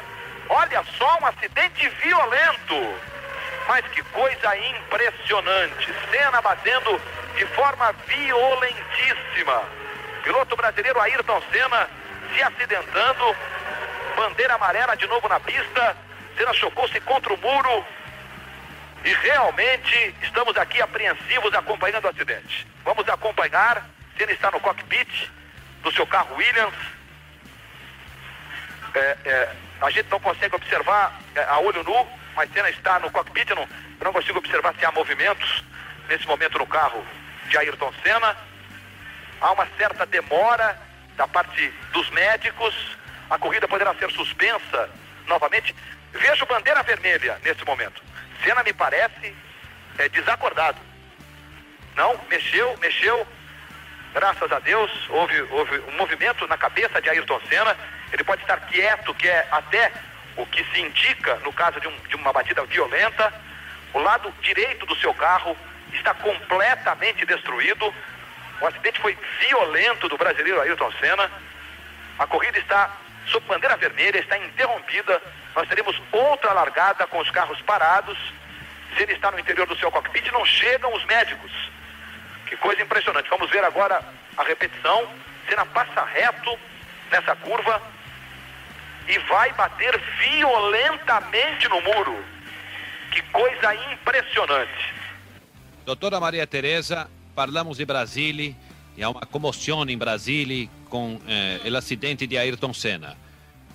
[0.50, 3.00] Olha só, um acidente violento.
[3.68, 5.94] Mas que coisa impressionante.
[6.10, 7.00] Senna batendo
[7.36, 9.81] de forma violentíssima.
[10.24, 11.90] Piloto brasileiro Ayrton Senna
[12.34, 13.36] se acidentando.
[14.16, 15.98] Bandeira amarela de novo na pista.
[16.38, 17.86] Senna chocou-se contra o muro.
[19.04, 22.68] E realmente estamos aqui apreensivos acompanhando o acidente.
[22.84, 23.86] Vamos acompanhar.
[24.18, 25.30] Senna está no cockpit
[25.82, 26.76] do seu carro Williams.
[28.94, 33.10] É, é, a gente não consegue observar é, a olho nu, mas Senna está no
[33.10, 33.50] cockpit.
[33.50, 35.64] Eu não, eu não consigo observar se há movimentos
[36.08, 37.04] nesse momento no carro
[37.48, 38.36] de Ayrton Senna.
[39.42, 40.78] Há uma certa demora
[41.18, 42.74] da parte dos médicos.
[43.30, 44.90] A corrida poderá ser suspensa
[45.26, 45.76] novamente.
[46.14, 48.02] Vejo bandeira vermelha nesse momento.
[48.44, 49.36] Senna me parece
[49.98, 50.80] é, desacordado.
[51.96, 53.28] Não, mexeu, mexeu.
[54.14, 57.76] Graças a Deus, houve, houve um movimento na cabeça de Ayrton Senna.
[58.12, 59.92] Ele pode estar quieto, que é até
[60.36, 63.34] o que se indica no caso de, um, de uma batida violenta.
[63.94, 65.56] O lado direito do seu carro
[65.94, 67.94] está completamente destruído.
[68.62, 71.30] O acidente foi violento do brasileiro Ayrton Senna.
[72.20, 72.96] A corrida está
[73.26, 75.20] sob bandeira vermelha, está interrompida.
[75.56, 78.18] Nós teremos outra largada com os carros parados.
[78.96, 81.52] Se ele está no interior do seu cockpit, não chegam os médicos.
[82.46, 83.30] Que coisa impressionante.
[83.30, 84.04] Vamos ver agora
[84.38, 85.10] a repetição.
[85.50, 86.58] Senna passa reto
[87.10, 87.82] nessa curva
[89.08, 92.24] e vai bater violentamente no muro.
[93.12, 94.94] Que coisa impressionante.
[95.84, 97.10] Doutora Maria Teresa,
[97.42, 98.56] parlamo di Brasile
[98.96, 103.16] e há uma comoção em Brasile com eh, l'acidente di Ayrton Senna.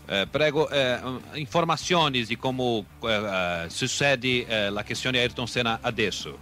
[0.08, 1.00] Eh, prego eh,
[1.34, 6.38] informazioni di come eh, succede eh, la questione Ayrton Senna adesso.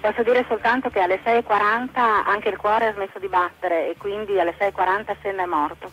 [0.00, 4.40] Posso dire soltanto che alle 6.40 anche il cuore ha smesso di battere e quindi
[4.40, 5.88] alle 6.40 Senna è morto.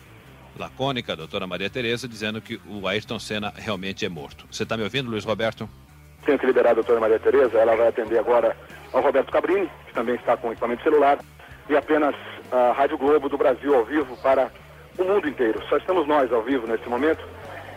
[0.56, 4.44] Lacônica, doutora Maria Tereza, dizendo que o Ayrton Senna realmente é morto.
[4.50, 5.68] Você está me ouvindo, Luiz Roberto?
[6.24, 8.56] Tenho que liberar a doutora Maria Tereza, ela vai atender agora
[8.92, 11.18] ao Roberto Cabrini, que também está com equipamento celular,
[11.68, 12.14] e apenas
[12.50, 14.50] a Rádio Globo do Brasil ao vivo para
[14.98, 15.62] o mundo inteiro.
[15.68, 17.24] Só estamos nós ao vivo nesse momento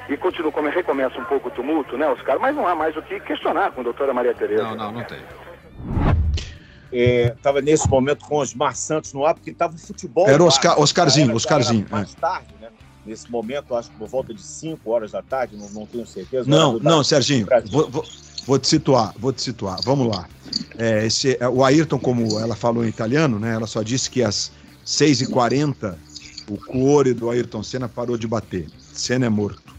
[0.10, 2.40] e continua, como recomeça um pouco o tumulto, né, Oscar?
[2.40, 4.64] Mas não há mais o que questionar com a doutora Maria Tereza.
[4.64, 5.20] Não, não, não tem.
[6.92, 10.28] Estava é, nesse momento com Osmar Santos no ar, porque estava o futebol.
[10.28, 11.86] Era Oscar, Oscarzinho, era, Oscarzinho.
[11.88, 12.68] Era mais tarde, né?
[13.06, 16.48] Nesse momento, acho que por volta de 5 horas da tarde, não, não tenho certeza.
[16.48, 18.06] Não, não, Serginho, vou, vou,
[18.46, 19.80] vou, te situar, vou te situar.
[19.84, 20.28] Vamos lá.
[20.78, 23.54] É, esse, é, o Ayrton, como ela falou em italiano, né?
[23.54, 24.52] Ela só disse que às
[24.86, 25.96] 6h40
[26.48, 28.68] o cuore do Ayrton Senna parou de bater.
[28.94, 29.74] Senna é morto.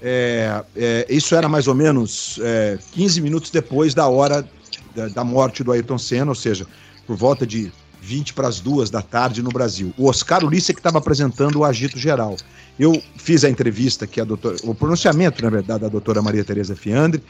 [0.00, 4.46] É, é, isso era mais ou menos é, 15 minutos depois da hora
[4.94, 6.66] da, da, morte do Ayrton Senna, ou seja,
[7.06, 9.94] por volta de 20 para as duas da tarde no Brasil.
[9.96, 12.36] O Oscar Ulisse que estava apresentando o agito geral.
[12.78, 16.74] Eu fiz a entrevista que a doutora, o pronunciamento, na verdade, da doutora Maria Tereza
[16.74, 17.22] Fiandre,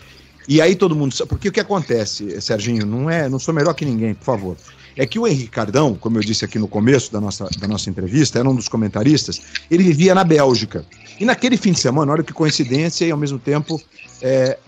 [0.49, 3.85] e aí todo mundo porque o que acontece, Serginho, não é, não sou melhor que
[3.85, 4.57] ninguém, por favor.
[4.97, 7.89] É que o Henrique Cardão, como eu disse aqui no começo da nossa, da nossa
[7.89, 10.85] entrevista, era um dos comentaristas, ele vivia na Bélgica.
[11.21, 13.81] E naquele fim de semana, olha que coincidência e ao mesmo tempo
[14.21, 14.59] é,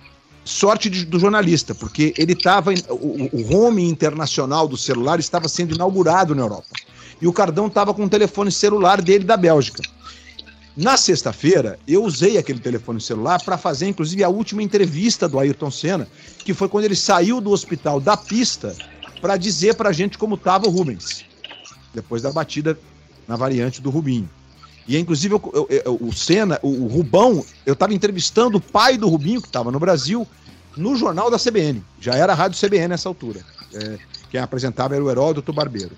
[0.45, 2.73] sorte de, do jornalista, porque ele estava.
[2.91, 6.69] O, o home internacional do celular estava sendo inaugurado na Europa.
[7.21, 9.83] E o Cardão estava com o telefone celular dele da Bélgica.
[10.77, 15.71] Na sexta-feira, eu usei aquele telefone celular para fazer, inclusive, a última entrevista do Ayrton
[15.71, 18.77] Senna, que foi quando ele saiu do hospital da pista
[19.21, 21.25] para dizer para a gente como estava o Rubens,
[21.95, 22.77] depois da batida
[23.29, 24.29] na variante do Rubinho.
[24.87, 28.97] E inclusive eu, eu, eu, o Senna, o, o Rubão, eu estava entrevistando o pai
[28.97, 30.27] do Rubinho, que estava no Brasil,
[30.77, 31.83] no jornal da CBN.
[32.01, 33.41] Já era a Rádio CBN nessa altura.
[33.73, 33.99] É,
[34.31, 35.95] quem apresentava era o Heródoto Barbeiro.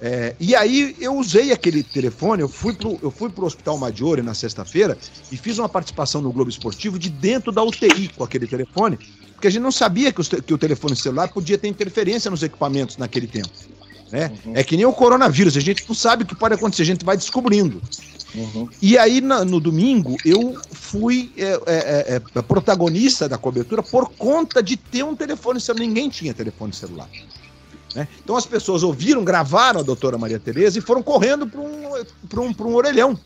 [0.00, 2.76] É, e aí eu usei aquele telefone, eu fui
[3.10, 4.96] fui pro Hospital Maggiore na sexta-feira
[5.32, 8.98] e fiz uma participação no Globo Esportivo de dentro da UTI com aquele telefone,
[9.32, 12.98] porque a gente não sabia que, que o telefone celular podia ter interferência nos equipamentos
[12.98, 13.48] naquele tempo.
[14.10, 14.32] Né?
[14.44, 14.52] Uhum.
[14.54, 17.04] É que nem o coronavírus, a gente não sabe o que pode acontecer, a gente
[17.04, 17.82] vai descobrindo.
[18.34, 18.68] Uhum.
[18.82, 24.10] E aí, na, no domingo, eu fui é, é, é, é, protagonista da cobertura por
[24.10, 25.86] conta de ter um telefone celular.
[25.86, 27.08] Ninguém tinha telefone celular.
[27.94, 28.06] Né?
[28.22, 32.68] Então as pessoas ouviram, gravaram a doutora Maria Tereza e foram correndo para um, um,
[32.68, 33.18] um orelhão.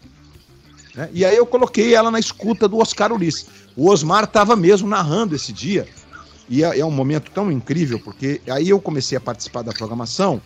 [0.94, 1.10] Né?
[1.12, 3.46] E aí eu coloquei ela na escuta do Oscar Ulisses.
[3.76, 5.88] O Osmar estava mesmo narrando esse dia.
[6.48, 10.40] E é, é um momento tão incrível, porque aí eu comecei a participar da programação.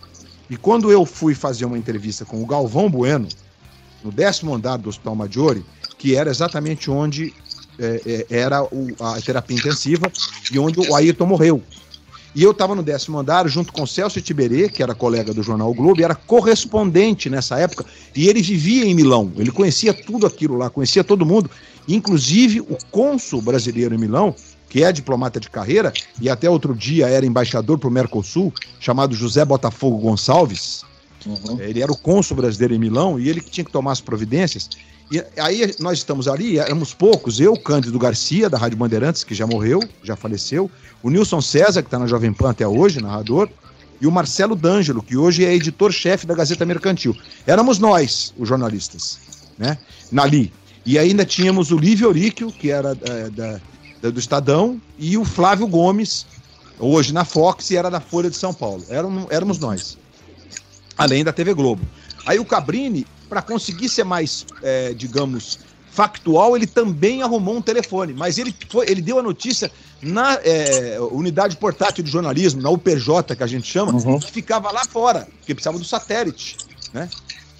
[0.49, 3.27] E quando eu fui fazer uma entrevista com o Galvão Bueno,
[4.03, 5.65] no décimo andar do Hospital Maggiore,
[5.97, 7.33] que era exatamente onde
[7.79, 10.11] é, é, era o, a terapia intensiva
[10.51, 11.63] e onde o Ayrton morreu.
[12.35, 15.71] E eu estava no décimo andar junto com Celso Tiberê, que era colega do jornal
[15.71, 19.31] o Globo, e era correspondente nessa época, e ele vivia em Milão.
[19.37, 21.49] Ele conhecia tudo aquilo lá, conhecia todo mundo,
[21.87, 24.35] inclusive o cônsul brasileiro em Milão,
[24.69, 29.15] que é diplomata de carreira e até outro dia era embaixador para o Mercosul, chamado
[29.15, 30.83] José Botafogo Gonçalves.
[31.25, 31.59] Uhum.
[31.59, 34.69] Ele era o cônsul brasileiro em Milão e ele que tinha que tomar as providências.
[35.11, 39.45] E aí nós estamos ali, éramos poucos, eu, Cândido Garcia, da Rádio Bandeirantes, que já
[39.45, 40.69] morreu, já faleceu,
[41.03, 43.47] o Nilson César, que está na Jovem Pan até hoje, narrador,
[44.01, 47.15] e o Marcelo D'Angelo, que hoje é editor-chefe da Gazeta Mercantil.
[47.45, 49.19] Éramos nós, os jornalistas,
[49.57, 49.77] né?
[50.17, 50.51] Ali.
[50.85, 53.61] E ainda tínhamos o Lívio Oríquio, que era é, da, da,
[54.11, 56.25] do Estadão, e o Flávio Gomes,
[56.79, 58.83] hoje na Fox, e era da Folha de São Paulo.
[58.89, 59.97] Éramos, éramos nós.
[60.97, 61.83] Além da TV Globo.
[62.25, 65.59] Aí o Cabrini, para conseguir ser mais, é, digamos,
[65.91, 70.99] factual, ele também arrumou um telefone, mas ele, foi, ele deu a notícia na é,
[70.99, 74.19] unidade portátil de jornalismo, na UPJ, que a gente chama, uhum.
[74.19, 76.57] que ficava lá fora, porque precisava do satélite,
[76.93, 77.09] né?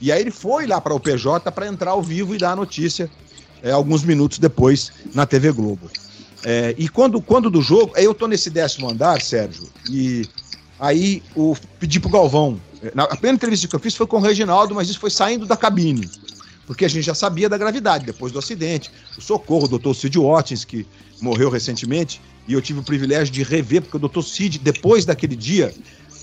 [0.02, 2.56] E aí ele foi lá para a UPJ para entrar ao vivo e dar a
[2.56, 3.10] notícia
[3.64, 5.90] é, alguns minutos depois na TV Globo.
[6.48, 10.28] É, e quando, quando do jogo, aí eu tô nesse décimo andar, Sérgio, e
[10.80, 12.62] aí o, pedi pro Galvão.
[12.94, 15.46] Na, a primeira entrevista que eu fiz foi com o Reginaldo, mas isso foi saindo
[15.46, 16.08] da cabine
[16.66, 18.92] porque a gente já sabia da gravidade depois do acidente.
[19.18, 20.86] O socorro, o doutor Cid Watkins, que
[21.22, 25.36] morreu recentemente, e eu tive o privilégio de rever, porque o doutor Cid, depois daquele
[25.36, 25.74] dia,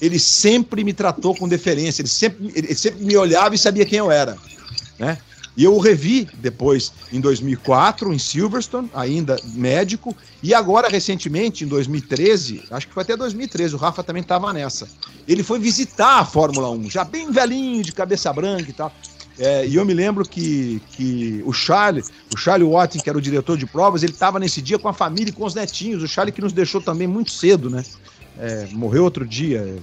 [0.01, 3.99] ele sempre me tratou com deferência, ele sempre, ele sempre me olhava e sabia quem
[3.99, 4.37] eu era.
[4.99, 5.17] Né?
[5.57, 11.67] E eu o revi depois em 2004, em Silverstone, ainda médico, e agora recentemente, em
[11.67, 14.89] 2013, acho que foi até 2013, o Rafa também estava nessa.
[15.29, 18.93] Ele foi visitar a Fórmula 1, já bem velhinho, de cabeça branca e tal.
[19.39, 23.23] É, e eu me lembro que, que o Charlie, o Charlie Watson, que era o
[23.23, 26.03] diretor de provas, ele estava nesse dia com a família e com os netinhos.
[26.03, 27.83] O Charlie que nos deixou também muito cedo, né?
[28.39, 29.77] É, morreu outro dia,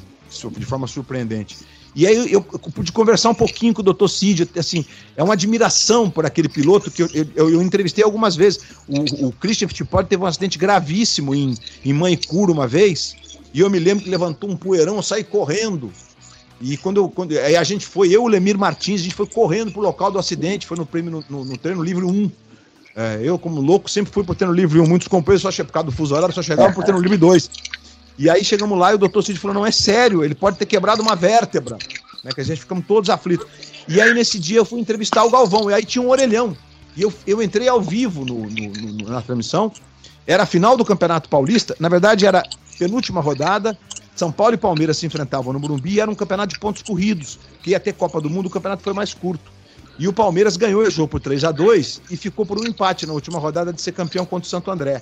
[0.58, 1.58] de forma surpreendente.
[2.00, 4.08] E aí eu, eu, pude conversar um pouquinho com o Dr.
[4.08, 4.86] Cid, assim,
[5.18, 8.62] é uma admiração por aquele piloto que eu, eu, eu entrevistei algumas vezes.
[8.88, 13.18] O, o Christian Fittipaldi teve um acidente gravíssimo em, em Manicura uma vez,
[13.54, 15.92] e eu me lembro que levantou um poeirão, eu saí correndo
[16.62, 19.16] e quando, eu, quando aí a gente foi, eu e o Lemir Martins, a gente
[19.16, 22.32] foi correndo pro local do acidente, foi no prêmio no, no, no treino livre 1.
[22.96, 24.88] É, eu, como louco, sempre fui pro treino livre 1.
[24.88, 27.50] Muitos companheiros só por causa do fuso horário, só chegavam pro treino livre 2.
[28.20, 30.66] E aí chegamos lá e o doutor Cid falou: não é sério, ele pode ter
[30.66, 31.78] quebrado uma vértebra.
[32.22, 33.48] Né, que a gente ficamos todos aflitos.
[33.88, 36.56] E aí nesse dia eu fui entrevistar o Galvão, e aí tinha um orelhão.
[36.98, 39.72] E eu, eu entrei ao vivo no, no, no, na transmissão.
[40.28, 42.44] Era a final do Campeonato Paulista, na verdade era
[42.78, 43.76] penúltima rodada,
[44.16, 47.40] são Paulo e Palmeiras se enfrentavam no Morumbi e era um campeonato de pontos corridos,
[47.64, 49.50] que ia ter Copa do Mundo, o campeonato foi mais curto.
[49.98, 53.06] E o Palmeiras ganhou o jogo por 3 a 2 e ficou por um empate
[53.06, 55.02] na última rodada de ser campeão contra o Santo André.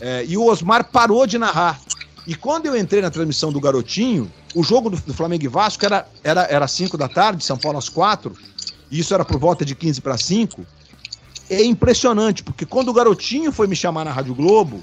[0.00, 1.80] É, e o Osmar parou de narrar.
[2.26, 5.84] E quando eu entrei na transmissão do Garotinho, o jogo do, do Flamengo e Vasco
[5.84, 8.32] era, era, era 5 da tarde, São Paulo às 4,
[8.90, 10.66] e isso era por volta de 15 para 5.
[11.48, 14.82] É impressionante, porque quando o Garotinho foi me chamar na Rádio Globo,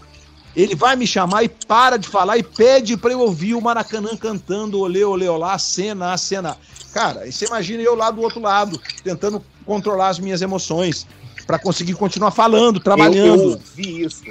[0.55, 4.15] ele vai me chamar e para de falar e pede para eu ouvir o Maracanã
[4.15, 6.57] cantando olê, olê, olá, cena, cena.
[6.93, 11.07] Cara, você imagina eu lá do outro lado, tentando controlar as minhas emoções
[11.45, 13.25] para conseguir continuar falando, trabalhando.
[13.25, 14.23] Eu, eu ouvi isso,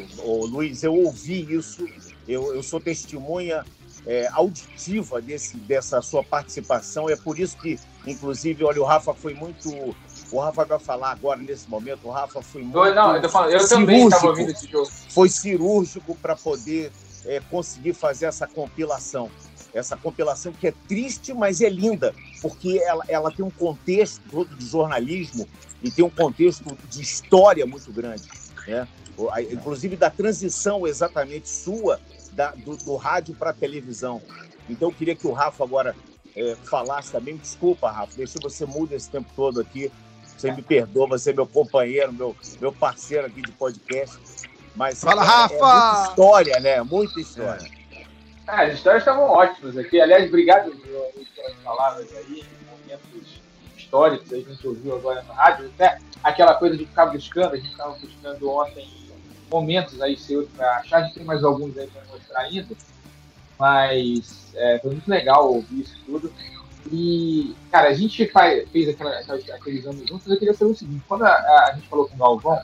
[0.48, 1.87] Luiz, eu ouvi isso.
[2.26, 3.64] Eu, eu sou testemunha
[4.06, 7.08] é, auditiva desse, dessa sua participação.
[7.08, 9.94] É por isso que, inclusive, olha, o Rafa foi muito
[10.32, 12.78] o Rafa vai falar agora, nesse momento, o Rafa foi muito.
[12.78, 14.90] Eu, não, eu, falando, eu também estava ouvindo esse jogo.
[15.11, 16.90] Foi cirúrgico para poder
[17.26, 19.30] é, conseguir fazer essa compilação.
[19.74, 24.54] Essa compilação que é triste, mas é linda, porque ela, ela tem um contexto todo
[24.54, 25.46] de jornalismo
[25.82, 28.22] e tem um contexto de história muito grande.
[28.66, 28.88] Né?
[29.50, 32.00] Inclusive da transição exatamente sua
[32.32, 34.22] da, do, do rádio para a televisão.
[34.68, 35.94] Então eu queria que o Rafa agora
[36.37, 37.37] é, falasse também.
[37.37, 39.90] Desculpa, Rafa, deixa você muda esse tempo todo aqui.
[40.37, 44.18] Você me perdoa, você é meu companheiro, meu, meu parceiro aqui de podcast.
[44.75, 45.54] Mas Fala, é, Rafa!
[45.54, 46.83] É muita história, né?
[46.83, 47.68] Muita história.
[48.48, 48.52] É.
[48.52, 50.00] as histórias estavam ótimas aqui.
[50.00, 53.40] Aliás, obrigado pelas palavras aí, momentos
[53.77, 55.70] históricos aí que a gente ouviu agora na rádio.
[55.75, 58.88] Até aquela coisa de ficar buscando, a gente estava buscando ontem
[59.53, 60.98] momentos aí seus para achar.
[60.98, 62.75] A gente tem mais alguns aí para mostrar ainda.
[63.59, 66.33] Mas é, foi muito legal ouvir isso tudo.
[66.90, 69.17] E, cara, a gente faz, fez aquela,
[69.55, 72.19] aqueles anos juntos, eu queria saber o seguinte, quando a, a, gente falou com o
[72.19, 72.61] Galvão,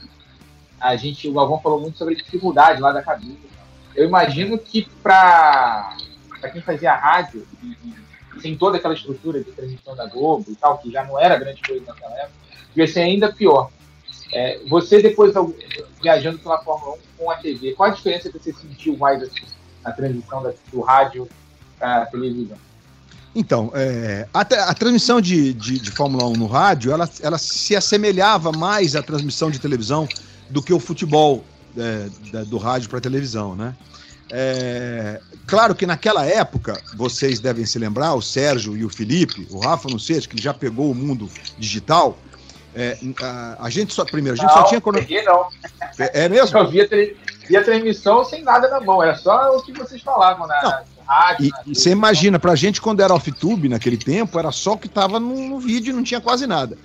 [0.79, 3.39] a gente, o Galvão falou muito sobre a dificuldade lá da cabine.
[3.95, 5.95] Eu imagino que para
[6.51, 10.77] quem fazia rádio e, e sem toda aquela estrutura de transmissão da Globo e tal,
[10.77, 12.33] que já não era grande coisa naquela época,
[12.69, 13.71] devia ser ainda pior.
[14.31, 15.33] É, você depois
[16.01, 19.45] viajando pela Fórmula 1 com a TV, qual a diferença que você sentiu mais assim,
[19.83, 21.27] na transmissão da, do rádio
[21.77, 22.57] para televisão?
[23.33, 27.75] Então, é, a, a, transmissão de, de, de, Fórmula 1 no rádio, ela, ela se
[27.75, 30.07] assemelhava mais à transmissão de televisão
[30.49, 31.43] do que o futebol
[31.77, 33.75] é, da, do rádio para televisão, né?
[34.31, 39.59] É, claro que naquela época, vocês devem se lembrar, o Sérgio e o Felipe, o
[39.59, 42.17] Rafa não sei, que já pegou o mundo digital.
[42.75, 44.81] É, a, a, gente só, primeiro, a gente não, só tinha...
[44.81, 45.47] Peguei, não.
[45.97, 46.57] É, é mesmo?
[46.57, 46.87] Eu via,
[47.47, 51.05] via transmissão sem nada na mão, era só o que vocês falavam na, não.
[51.05, 51.45] rádio.
[51.47, 54.77] E, na e você imagina, pra gente quando era off-tube naquele tempo, era só o
[54.77, 56.77] que tava no, no vídeo não tinha quase nada.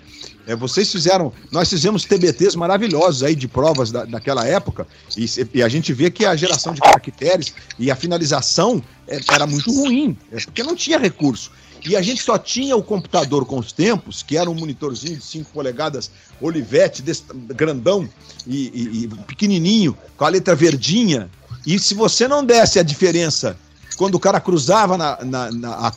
[0.47, 5.62] É, vocês fizeram, nós fizemos TBTs maravilhosos aí de provas da, daquela época, e, e,
[5.62, 10.16] a gente vê que a geração de caracteres e a finalização é, era muito ruim,
[10.30, 11.51] é, porque não tinha recurso.
[11.85, 15.24] E a gente só tinha o computador com os tempos, que era um monitorzinho de
[15.24, 16.11] 5 polegadas
[16.41, 18.09] Olivetti, desse, grandão
[18.47, 21.30] e, e, e pequenininho, com a letra verdinha.
[21.66, 23.57] E se você não desse a diferença
[23.97, 25.93] quando o cara cruzava na, na, na,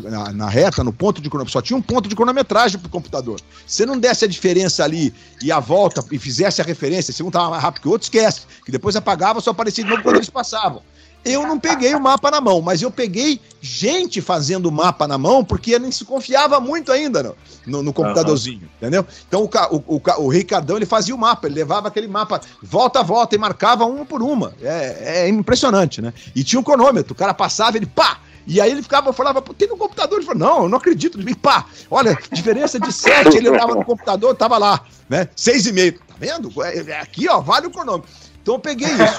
[0.00, 3.40] na, na reta, no ponto de cronometragem, só tinha um ponto de cronometragem pro computador.
[3.66, 5.12] Se não desse a diferença ali
[5.42, 8.04] e a volta e fizesse a referência, se um estava mais rápido que o outro,
[8.04, 8.42] esquece.
[8.64, 10.82] Que depois apagava, só aparecia de novo quando eles passavam.
[11.24, 15.16] Eu não peguei o mapa na mão, mas eu peguei gente fazendo o mapa na
[15.16, 18.68] mão, porque nem se confiava muito ainda no, no, no computadorzinho, uhum.
[18.78, 19.06] entendeu?
[19.28, 23.00] Então o, o, o, o, Ricardão ele fazia o mapa, ele levava aquele mapa volta
[23.00, 24.52] a volta e marcava uma por uma.
[24.60, 26.12] É, é impressionante, né?
[26.34, 28.18] E tinha um cronômetro, o cara passava, ele pá!
[28.46, 30.18] E aí ele ficava, falava, tem no computador?
[30.18, 31.18] Ele falou, não, eu não acredito.
[31.18, 35.28] Ele, pá, olha, diferença de 7, ele olhava no computador, tava lá, né?
[35.36, 35.98] 6,5.
[35.98, 36.62] Tá vendo?
[36.62, 38.10] É, é, aqui, ó, vale o cronômetro.
[38.42, 39.18] Então eu peguei isso.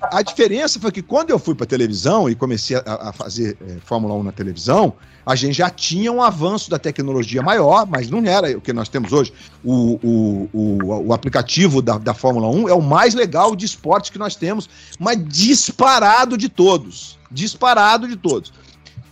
[0.00, 3.76] A diferença foi que quando eu fui para televisão e comecei a, a fazer é,
[3.84, 4.94] Fórmula 1 na televisão,
[5.26, 8.88] a gente já tinha um avanço da tecnologia maior, mas não era o que nós
[8.88, 9.32] temos hoje.
[9.64, 14.10] O, o, o, o aplicativo da, da Fórmula 1 é o mais legal de esportes
[14.10, 14.68] que nós temos,
[15.00, 17.18] mas disparado de todos.
[17.30, 18.52] Disparado de todos.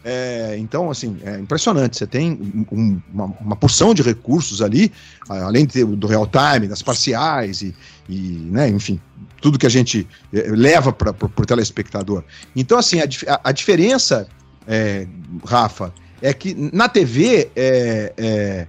[0.04, 1.96] É, então, assim, é impressionante.
[1.96, 2.32] Você tem
[2.70, 4.92] um, uma, uma, porção de recursos ali,
[5.28, 7.74] além do real time, das parciais e,
[8.08, 9.00] e né, enfim,
[9.42, 12.24] tudo que a gente é, leva para o telespectador.
[12.56, 14.26] Então, assim, a, a diferença,
[14.66, 15.06] é,
[15.44, 18.66] Rafa, é que na TV é, é,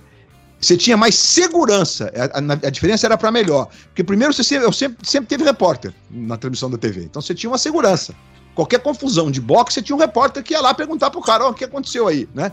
[0.60, 2.12] você tinha mais segurança.
[2.16, 3.70] A, a, a diferença era para melhor.
[3.86, 7.04] Porque primeiro você sempre, eu sempre, sempre teve repórter na transmissão da TV.
[7.04, 8.16] Então você tinha uma segurança.
[8.56, 11.50] Qualquer confusão de boxe, você tinha um repórter que ia lá perguntar pro cara, oh,
[11.50, 12.52] o que aconteceu aí, né?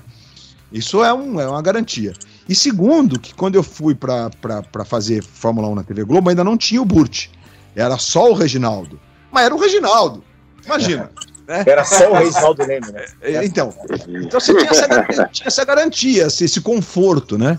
[0.73, 2.13] Isso é, um, é uma garantia.
[2.49, 6.57] E segundo, que quando eu fui para fazer Fórmula 1 na TV Globo, ainda não
[6.57, 7.29] tinha o Burt.
[7.75, 9.01] Era só o Reginaldo.
[9.31, 10.25] Mas era o Reginaldo.
[10.65, 11.11] Imagina.
[11.47, 11.65] Né?
[11.67, 13.07] Era só o Reginaldo Leme, né?
[13.21, 13.75] É, então,
[14.09, 17.59] então você tinha essa, tinha essa garantia, esse conforto, né?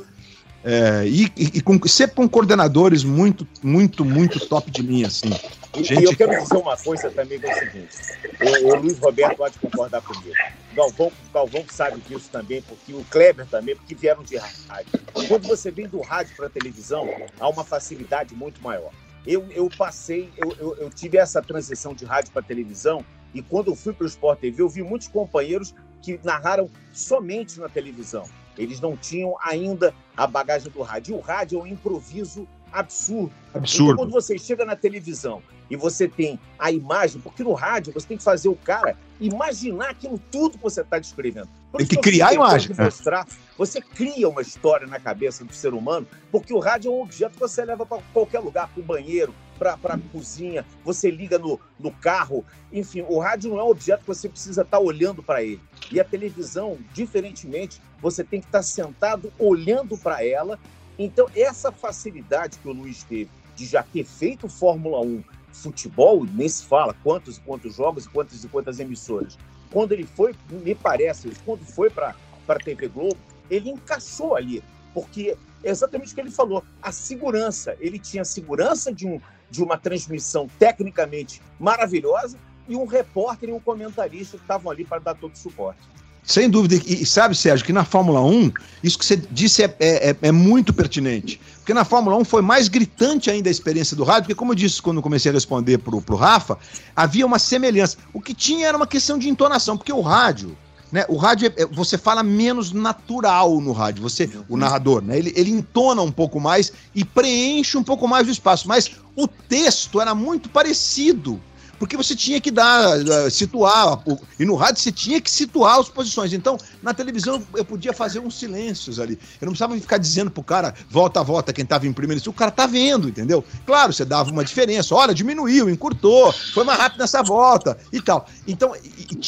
[0.64, 5.32] É, e, e, e com, sempre com coordenadores muito, muito, muito top de linha, assim.
[5.76, 6.01] Gente...
[6.01, 7.97] E eu quero dizer uma coisa também, que é o seguinte:
[8.39, 10.36] o, o Luiz Roberto pode concordar comigo.
[10.76, 14.99] Galvão, Galvão sabe disso também, porque o Kleber também, porque vieram de rádio.
[15.28, 17.09] Quando você vem do rádio para a televisão,
[17.39, 18.91] há uma facilidade muito maior.
[19.26, 23.72] Eu, eu passei, eu, eu, eu tive essa transição de rádio para televisão, e quando
[23.72, 28.26] eu fui para o Sport TV, eu vi muitos companheiros que narraram somente na televisão.
[28.57, 31.15] Eles não tinham ainda a bagagem do rádio.
[31.15, 33.32] E o rádio é um improviso absurdo.
[33.53, 33.84] Absurdo.
[33.84, 38.07] Então, quando você chega na televisão e você tem a imagem, porque no rádio você
[38.07, 41.49] tem que fazer o cara imaginar aquilo tudo que você está descrevendo.
[41.78, 42.76] Tem que criar a imagem.
[42.78, 43.26] Mostrar,
[43.57, 47.34] você cria uma história na cabeça do ser humano, porque o rádio é um objeto
[47.34, 51.59] que você leva para qualquer lugar, para o banheiro, para a cozinha, você liga no,
[51.80, 52.43] no carro.
[52.74, 55.61] Enfim, o rádio não é um objeto que você precisa estar tá olhando para ele.
[55.91, 60.59] E a televisão, diferentemente, você tem que estar tá sentado olhando para ela.
[60.97, 66.49] Então, essa facilidade que o Luiz teve de já ter feito Fórmula 1, futebol, nem
[66.49, 69.38] se fala quantos e quantos jogos quantas e quantas emissoras.
[69.72, 72.15] Quando ele foi, me parece, quando foi para
[72.47, 73.17] a TV Globo,
[73.49, 74.63] ele encaixou ali,
[74.93, 77.76] porque é exatamente o que ele falou, a segurança.
[77.80, 79.19] Ele tinha segurança de, um,
[79.49, 84.99] de uma transmissão tecnicamente maravilhosa e um repórter e um comentarista que estavam ali para
[84.99, 85.82] dar todo o suporte.
[86.24, 86.76] Sem dúvida.
[86.86, 88.51] E, sabe, Sérgio, que na Fórmula 1,
[88.84, 91.41] isso que você disse é, é, é, é, muito pertinente.
[91.57, 94.55] Porque na Fórmula 1 foi mais gritante ainda a experiência do rádio, porque, como eu
[94.55, 96.57] disse quando comecei a responder pro, pro Rafa,
[96.95, 97.97] havia uma semelhança.
[98.13, 100.55] O que tinha era uma questão de entonação, porque o rádio,
[100.91, 101.05] né?
[101.07, 105.17] O rádio, é- é- você fala menos natural no rádio, você, o narrador, né?
[105.17, 109.28] Ele, ele entona um pouco mais e preenche um pouco mais o espaço, mas o
[109.28, 111.41] texto era muito parecido.
[111.82, 114.04] Porque você tinha que dar, eh, situar,
[114.40, 116.32] e no rádio você tinha que situar as posições.
[116.32, 119.18] Então, na televisão eu podia fazer uns silêncios ali.
[119.42, 122.22] Eu não precisava ficar dizendo pro cara, volta, volta, quem tava em primeiro.
[122.30, 123.44] O cara tá vendo, entendeu?
[123.66, 124.94] Claro, você dava uma diferença.
[124.94, 128.28] Olha, diminuiu, encurtou, foi mais rápido nessa volta e tal.
[128.48, 128.76] Então,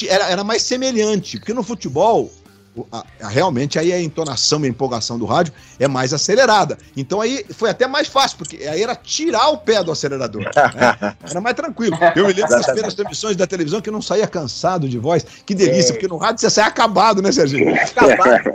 [0.08, 2.32] era, era mais semelhante, porque no futebol,
[2.92, 6.78] a- a- realmente aí a entonação e a empolgação do rádio é mais acelerada.
[6.98, 10.42] Então aí foi até mais fácil, porque aí era tirar o pé do acelerador.
[10.44, 10.52] né?
[11.30, 11.98] Era mais tranquilo.
[12.16, 15.24] Eu me lembro das primeiras transmissões da televisão que eu não saía cansado de voz.
[15.46, 15.94] Que delícia, É.
[15.94, 17.74] porque no rádio você sai acabado, né, Serginho?
[17.76, 18.52] Acabado.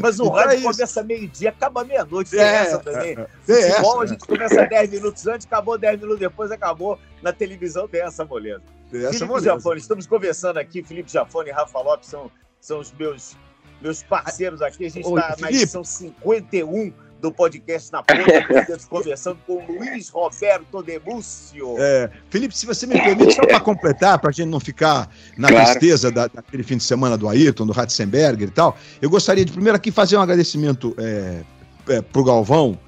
[0.00, 0.70] Mas o Então é rádio isso.
[0.72, 2.36] começa meio-dia, acaba meia-noite.
[2.36, 3.14] É, essa também.
[3.46, 4.02] Tem Futebol, essa.
[4.02, 6.98] a gente começa 10 minutos antes, acabou 10 minutos depois, acabou.
[7.22, 8.62] Na televisão tem essa moleza.
[8.90, 9.46] Tem essa Felipe moleza.
[9.54, 10.82] Jafone, estamos conversando aqui.
[10.82, 12.30] Felipe Jafone e Rafa Lopes são,
[12.62, 13.36] são os meus,
[13.82, 14.86] meus parceiros aqui.
[14.86, 18.22] A gente está na edição 51 do podcast Na Ponta,
[18.60, 21.74] Estamos conversando com Luiz Roberto Demúcio.
[21.78, 25.48] É, Felipe, se você me permite, só para completar, para a gente não ficar na
[25.48, 25.70] Claro.
[25.70, 29.52] tristeza da- daquele fim de semana do Ayrton, do Ratzenberger e tal, eu gostaria de
[29.52, 31.42] primeiro aqui fazer um agradecimento é,
[31.88, 32.78] é, pro Galvão,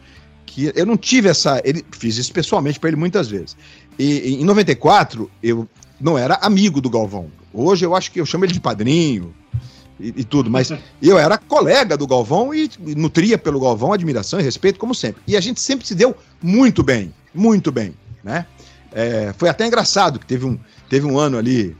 [0.46, 1.60] que eu não tive essa.
[1.64, 3.56] Ele, fiz isso pessoalmente para ele muitas vezes.
[3.98, 5.68] E, e em 94, eu
[6.00, 7.30] não era amigo do Galvão.
[7.52, 9.32] Hoje eu acho que eu chamo ele de padrinho
[9.98, 10.72] e, e tudo, mas
[11.02, 15.22] eu era colega do Galvão e, nutria pelo Galvão admiração e respeito, como sempre.
[15.26, 18.46] E a gente sempre se deu muito bem, muito bem, né?
[18.92, 21.76] É, foi até engraçado que teve um, teve um ano ali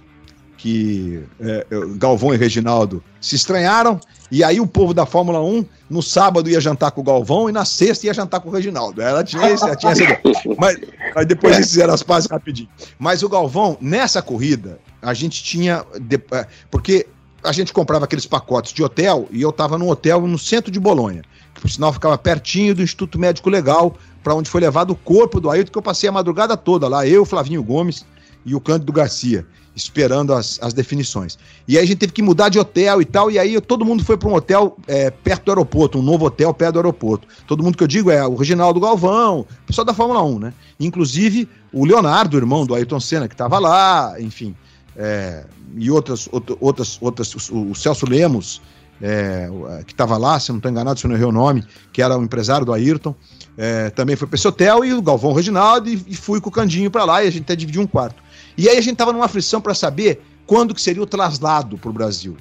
[0.64, 4.00] que é, Galvão e Reginaldo se estranharam,
[4.30, 7.52] e aí o povo da Fórmula 1 no sábado ia jantar com o Galvão e
[7.52, 9.02] na sexta ia jantar com o Reginaldo.
[9.02, 10.20] Ela tinha, esse, ela tinha essa ideia.
[10.58, 10.78] Mas,
[11.26, 12.68] depois eles fizeram as pazes rapidinho.
[12.98, 15.84] Mas o Galvão, nessa corrida, a gente tinha.
[16.32, 17.06] é, porque
[17.44, 20.80] a gente comprava aqueles pacotes de hotel e eu estava num hotel no centro de
[20.80, 21.22] Bolonha,
[21.54, 25.38] que por sinal ficava pertinho do Instituto Médico Legal, para onde foi levado o corpo
[25.38, 28.06] do Ailton, que eu passei a madrugada toda lá, eu, Flavinho Gomes
[28.46, 31.38] e o Cândido Garcia, esperando as, as definições.
[31.68, 34.02] E aí a gente teve que mudar de hotel e tal, e aí todo mundo
[34.02, 37.28] foi para um hotel é, perto do aeroporto, um novo hotel perto do aeroporto.
[37.46, 40.54] Todo mundo que eu digo é o Reginaldo Galvão, pessoal da Fórmula 1, né?
[40.80, 44.54] Inclusive o Leonardo, irmão do Ayrton Senna, que estava lá, enfim.
[44.96, 45.44] É,
[45.76, 48.62] e outras, out- outras, outras, o, o Celso Lemos,
[49.02, 52.00] é, é, que estava lá, se não estou enganado, se não errei o nome, que
[52.00, 53.14] era o empresário do Ayrton,
[53.56, 56.52] é, também foi para esse hotel, e o Galvão Reginaldo, e, e fui com o
[56.52, 58.22] Candinho para lá, e a gente até dividiu um quarto.
[58.56, 61.90] E aí a gente tava numa aflição para saber quando que seria o traslado para
[61.90, 62.36] o Brasil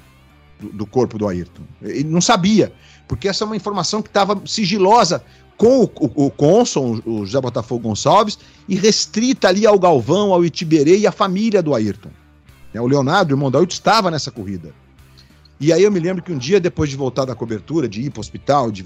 [0.60, 1.62] do, do corpo do Ayrton.
[1.82, 2.72] E não sabia,
[3.08, 5.24] porque essa é uma informação que estava sigilosa
[5.56, 6.32] com o, o, o
[7.06, 8.38] o José Botafogo Gonçalves,
[8.68, 12.10] e restrita ali ao Galvão, ao Itiberê e à família do Ayrton.
[12.74, 14.74] É, O Leonardo, o irmão do Ayrton, estava nessa corrida.
[15.60, 18.10] E aí eu me lembro que um dia, depois de voltar da cobertura, de ir
[18.10, 18.84] para o hospital, de,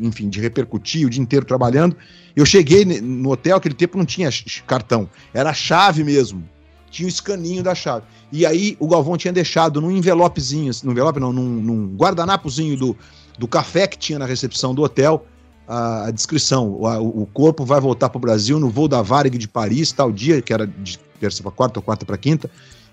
[0.00, 1.94] enfim, de repercutir o dia inteiro trabalhando,
[2.34, 4.30] eu cheguei no hotel, aquele tempo não tinha
[4.66, 6.42] cartão, era chave mesmo.
[6.90, 8.06] Tinha o escaninho da chave.
[8.32, 12.96] E aí o Galvão tinha deixado num envelopezinho, no envelope não, num, num guardanapozinho do,
[13.38, 15.26] do café que tinha na recepção do hotel,
[15.68, 16.68] a, a descrição.
[16.70, 20.10] O, o corpo vai voltar para o Brasil no voo da Varig de Paris, tal
[20.10, 22.50] dia, que era de terça para quarta ou quarta para quinta,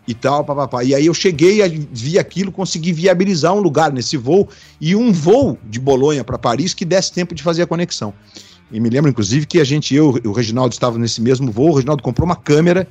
[0.07, 0.83] e tal, papapá.
[0.83, 4.47] E aí eu cheguei, vi aquilo, consegui viabilizar um lugar nesse voo
[4.79, 8.13] e um voo de Bolonha para Paris que desse tempo de fazer a conexão.
[8.71, 11.69] E me lembro, inclusive, que a gente, eu e o Reginaldo estavam nesse mesmo voo,
[11.69, 12.87] o Reginaldo comprou uma câmera,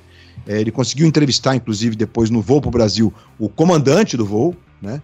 [0.46, 4.54] eh, ele conseguiu entrevistar, inclusive, depois no voo para o Brasil, o comandante do voo,
[4.80, 5.02] né?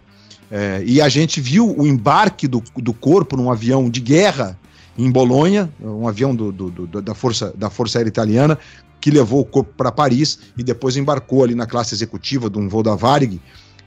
[0.51, 4.59] Eh, e a gente viu o embarque do, do corpo num avião de guerra
[4.99, 8.59] em Bolonha, um avião do, do- do- da, força, da Força Aérea Italiana,
[9.01, 12.69] que levou o corpo para Paris e depois embarcou ali na classe executiva de um
[12.69, 13.41] voo da Varig,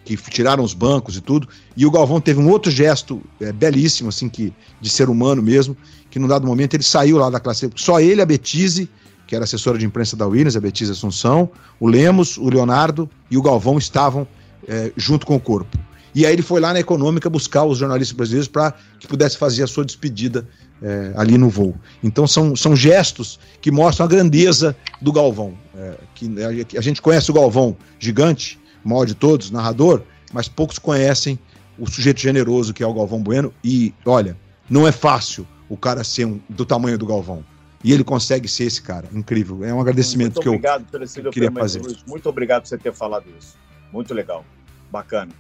[0.04, 1.48] que tiraram os bancos e tudo.
[1.78, 5.78] E o Galvão teve um outro gesto eh, belíssimo, assim, que, de ser humano mesmo,
[6.10, 7.70] que num dado momento ele saiu lá da classe.
[7.76, 8.90] Só ele, a Betise,
[9.26, 11.50] que era assessora de imprensa da Williams, a Betise Assunção,
[11.80, 14.28] o Lemos, o Leonardo e o Galvão estavam
[14.68, 15.78] eh, junto com o corpo.
[16.16, 19.64] E aí ele foi lá na Econômica buscar os jornalistas brasileiros para que pudesse fazer
[19.64, 20.48] a sua despedida
[20.82, 21.76] eh, ali no voo.
[22.04, 25.54] Então são, são gestos que mostram a grandeza do Galvão.
[25.76, 26.28] eh, que
[26.76, 30.02] a, a gente conhece o Galvão gigante, maior de todos, narrador,
[30.34, 31.38] mas poucos conhecem
[31.78, 33.54] o sujeito generoso que é o Galvão Bueno.
[33.64, 34.38] E olha,
[34.70, 37.44] não é fácil o cara ser um- do tamanho do Galvão.
[37.84, 39.08] E ele consegue ser esse cara.
[39.14, 39.64] Incrível.
[39.66, 40.54] É um agradecimento Muito que eu.
[40.54, 40.86] obrigado
[41.26, 41.82] eu queria fazer.
[41.82, 41.98] Luiz.
[42.08, 43.56] Muito obrigado por você ter falado isso.
[43.92, 44.46] Muito legal.
[44.90, 45.32] Bacana.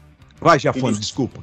[0.41, 1.41] Vai, Jafone, desculpa.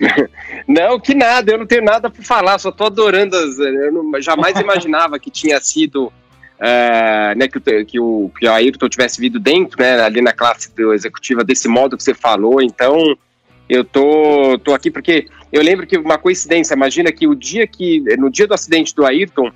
[0.66, 3.58] Não, que nada, eu não tenho nada para falar, só tô adorando as.
[3.58, 6.12] Eu não- jamais imaginava que tinha sido
[6.58, 10.32] eh, né, que, o- que, o, que o Ayrton tivesse vindo dentro, né, ali na
[10.32, 12.60] classe do executiva desse modo que você falou.
[12.62, 13.16] Então,
[13.68, 18.00] eu tô, tô aqui porque eu lembro que uma coincidência, imagina que o dia que,
[18.18, 19.50] no dia do acidente do Ayrton,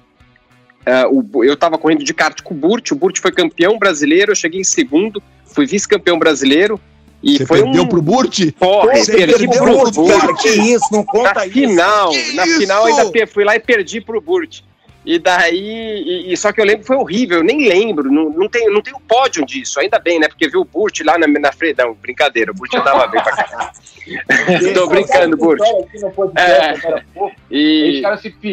[0.86, 4.32] eh, o- eu estava correndo de kart com o Burt, o Burt foi campeão brasileiro,
[4.32, 6.80] eu cheguei em segundo, fui vice-campeão brasileiro.
[7.25, 7.89] E Você foi perdeu um.
[7.89, 8.53] pro Burt?
[8.59, 10.20] Porra, Você perdi perdeu pro pro Burt.
[10.20, 11.55] Cara, que isso, não conta Na isso.
[11.55, 12.59] final, Que na isso?
[12.59, 14.61] final ainda fui lá e perdi pro Burt.
[15.07, 18.31] E daí, e, e só que eu lembro que foi horrível, eu nem lembro, não,
[18.31, 20.29] não, tem, não tem o pódio disso, ainda bem, né?
[20.29, 21.77] Porque viu o Burt lá na, na frente.
[21.79, 23.72] Não, brincadeira, o Burt andava bem pra cá.
[24.75, 25.61] Tô brincando, Burt.
[26.37, 27.03] É.
[27.51, 28.03] e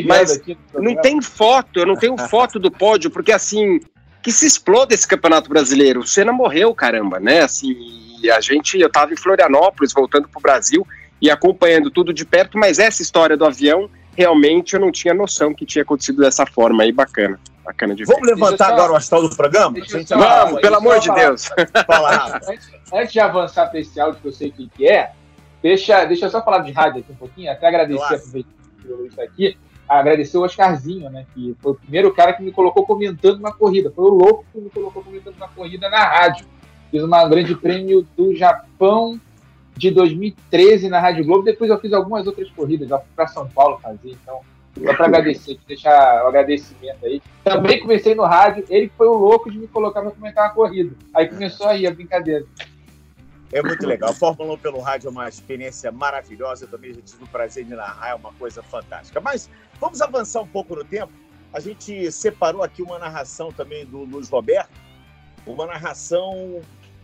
[0.06, 3.80] mas aqui no não tem foto, eu não tenho foto do pódio, porque assim,
[4.24, 6.02] que se exploda esse campeonato brasileiro.
[6.02, 7.42] O Senna morreu, caramba, né?
[7.42, 7.76] Assim,
[8.22, 10.86] e a gente, eu tava em Florianópolis, voltando pro Brasil
[11.22, 15.54] e acompanhando tudo de perto, mas essa história do avião, realmente eu não tinha noção
[15.54, 17.40] que tinha acontecido dessa forma aí, bacana.
[17.64, 18.14] Bacana de ver.
[18.14, 19.78] Vamos levantar só- agora o astral do programa?
[19.86, 21.20] Só- Vamos, pelo amor de falar.
[21.20, 21.50] Deus.
[21.86, 22.50] fala rápido.
[22.50, 25.12] Antes, antes de avançar para esse áudio que eu sei o que, é,
[25.62, 28.46] deixa, deixa eu só falar de rádio aqui um pouquinho, até agradecer, Claro.
[28.86, 29.56] o Luiz está aqui,
[30.00, 33.92] agradecer o Oscarzinho, né, que foi o primeiro cara que me colocou comentando na corrida,
[33.92, 36.46] foi o louco que me colocou comentando na corrida na rádio.
[36.90, 39.20] Fiz uma grande prêmio do Japão
[39.76, 44.12] de 2013 na Rádio Globo, depois eu fiz algumas outras corridas, para São Paulo fazer,
[44.12, 44.40] então
[44.80, 47.22] só para agradecer, deixar o agradecimento aí.
[47.44, 50.96] Também comecei no rádio, ele foi o louco de me colocar para comentar uma corrida.
[51.14, 52.46] Aí começou aí a brincadeira.
[53.54, 54.14] É muito legal.
[54.14, 56.64] Fórmula 1 pelo rádio é uma experiência maravilhosa.
[56.64, 59.20] Eu também já tive o prazer de narrar, é uma coisa fantástica.
[59.20, 59.50] Mas
[59.80, 61.12] vamos avançar um pouco no tempo.
[61.52, 64.72] A gente separou aqui uma narração também do Luiz Roberto,
[65.46, 66.62] uma narração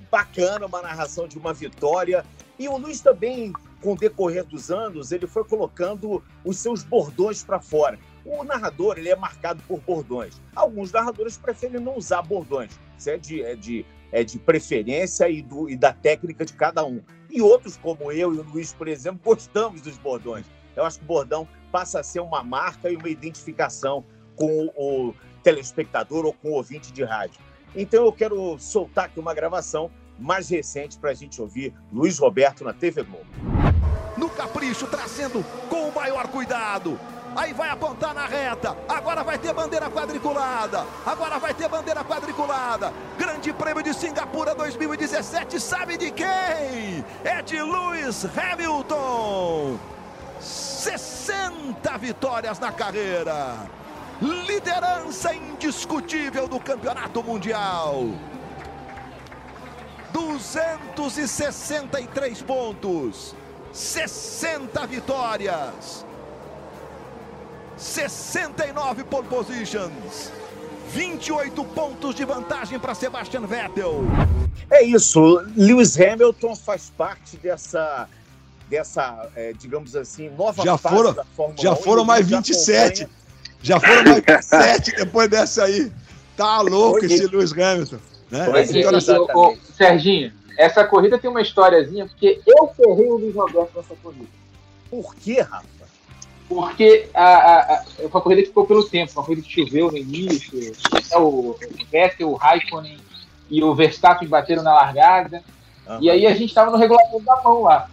[0.09, 2.25] bacana, uma narração de uma vitória.
[2.57, 7.43] E o Luiz também, com o decorrer dos anos, ele foi colocando os seus bordões
[7.43, 7.99] para fora.
[8.23, 10.41] O narrador ele é marcado por bordões.
[10.55, 12.79] Alguns narradores preferem não usar bordões.
[12.97, 16.85] Isso é de, é de é de preferência e, do, e da técnica de cada
[16.85, 17.01] um.
[17.29, 20.45] E outros, como eu e o Luiz, por exemplo, gostamos dos bordões.
[20.75, 24.05] Eu acho que o bordão passa a ser uma marca e uma identificação
[24.35, 27.41] com o telespectador ou com o ouvinte de rádio.
[27.75, 32.63] Então eu quero soltar aqui uma gravação mais recente para a gente ouvir Luiz Roberto
[32.63, 33.25] na TV Globo.
[34.17, 36.99] No capricho, trazendo com o maior cuidado.
[37.37, 38.75] Aí vai apontar na reta.
[38.89, 40.83] Agora vai ter bandeira quadriculada.
[41.05, 42.91] Agora vai ter bandeira quadriculada.
[43.15, 45.59] Grande Prêmio de Singapura 2017.
[45.59, 47.05] Sabe de quem?
[47.23, 49.77] É de Lewis Hamilton.
[50.39, 53.69] 60 vitórias na carreira.
[54.19, 58.05] Liderança indiscutível do Campeonato Mundial.
[60.11, 63.35] 263 pontos.
[63.71, 66.06] 60 vitórias.
[67.77, 70.31] 69 pole positions.
[70.89, 74.03] 28 pontos de vantagem para Sebastian Vettel.
[74.71, 75.41] É isso.
[75.55, 78.07] Lewis Hamilton faz parte dessa,
[78.69, 81.75] dessa é, digamos assim, nova Já fase foram- da Fórmula já 1.
[81.77, 83.03] foram mais já 27.
[83.03, 83.17] acompanha-
[83.61, 85.91] Já foram mais 27 depois dessa aí.
[86.35, 87.97] Tá louco esse Lewis Hamilton.
[88.31, 88.45] Né?
[88.49, 93.07] Pois E- é, e- ô, ô, Serginho, essa corrida tem uma historiazinha, porque eu ferrei
[93.09, 94.25] o Luiz Roberto nessa corrida.
[94.89, 95.67] Por quê, Rafa?
[96.47, 99.91] Porque a, a, a, foi uma corrida que ficou pelo tempo, uma corrida que choveu
[99.91, 101.57] no início, até o, o
[101.91, 102.97] Vettel, o Raikkonen
[103.49, 105.43] e o Verstappen bateram na largada.
[106.01, 107.89] E aí a gente estava no regulamento da mão lá.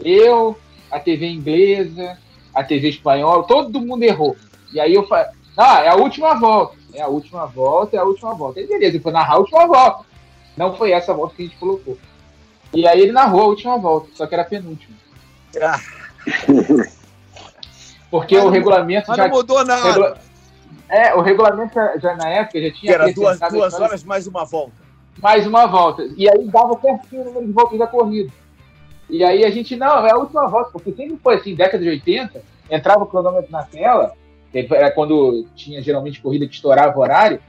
[0.00, 0.56] Eu,
[0.90, 2.18] a TV inglesa,
[2.54, 4.36] a TV espanhola, todo mundo errou.
[4.72, 5.26] E aí eu falei,
[5.56, 6.76] ah, é a última volta.
[6.94, 8.60] É a última volta, é a última volta.
[8.60, 10.04] Aí beleza, ele foi narrar a última volta.
[10.56, 11.96] Não foi essa volta que a gente colocou.
[12.74, 14.96] E aí ele narrou a última volta, só que era a penúltima.
[15.60, 15.80] Ah.
[18.12, 19.26] Porque Mas o regulamento Mas já.
[19.26, 19.88] não mudou nada.
[19.90, 20.18] regula-
[20.88, 24.44] É, o regulamento já, na época já Que tinha era duas, duas horas mais uma
[24.44, 24.72] volta.
[25.20, 26.06] mais uma volta.
[26.16, 28.30] E aí dava certinho o número de voltas da corrida.
[29.08, 31.88] E aí a gente, não, é a última volta, porque sempre foi assim, década de
[31.88, 34.12] 80, entrava o cronômetro na tela,
[34.52, 37.40] que era quando tinha geralmente corrida que estourava o horário,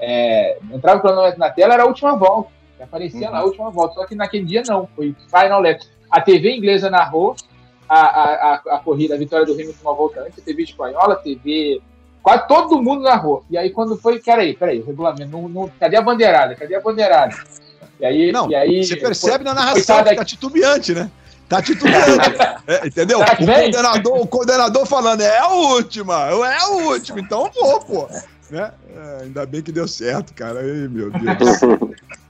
[0.00, 2.50] é, entrava o cronômetro na tela, era a última volta.
[2.80, 3.32] Aparecia Uhum.
[3.32, 3.94] lá a última volta.
[3.94, 5.80] Só que naquele dia não, foi final lap.
[6.10, 7.34] A TV inglesa narrou
[7.88, 11.80] a, a, a, a corrida, a vitória do Hamilton uma volta antes, TV espanhola, TV.
[12.22, 13.44] Quase todo mundo narrou.
[13.48, 16.56] E aí quando foi, peraí, peraí, o regulamento, não, não, cadê a bandeirada?
[16.56, 17.36] Cadê a bandeirada?
[18.00, 21.10] E aí, Não, e aí você percebe na narração que tá titubeante, né?
[21.48, 22.56] Tá titubeante.
[22.68, 23.20] É, entendeu?
[23.24, 28.08] Que O coordenador, o coordenador falando, é a última, é a última, então vou, pô.
[28.50, 28.72] Né?
[28.92, 30.58] É, ainda bem que deu certo, cara.
[30.58, 31.60] Ai, meu Deus.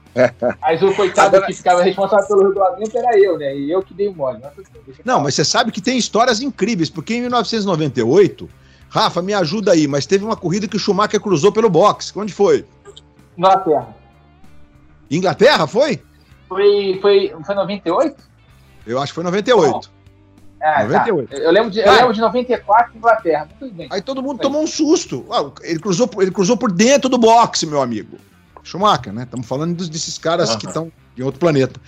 [0.61, 3.55] Mas o coitado que ficava responsável pelo regulamento era eu, né?
[3.55, 4.39] E eu que dei o mole.
[4.43, 4.63] Eu
[5.03, 8.49] Não, mas você sabe que tem histórias incríveis, porque em 1998,
[8.89, 12.13] Rafa, me ajuda aí, mas teve uma corrida que o Schumacher cruzou pelo box.
[12.15, 12.65] Onde foi?
[13.37, 13.95] Inglaterra.
[15.09, 16.01] Inglaterra, foi?
[16.47, 18.15] Foi, foi, foi 98?
[18.85, 19.91] Eu acho que foi 98.
[20.59, 21.29] É, 98.
[21.29, 21.37] Tá.
[21.37, 23.49] Eu, lembro de, eu lembro de 94 Inglaterra.
[23.91, 25.25] Aí todo mundo tomou um susto.
[25.29, 28.17] Ah, ele, cruzou, ele cruzou por dentro do boxe, meu amigo.
[28.67, 29.23] Schumacher, né?
[29.23, 31.79] Estamos falando dos- desses caras que estão em outro planeta.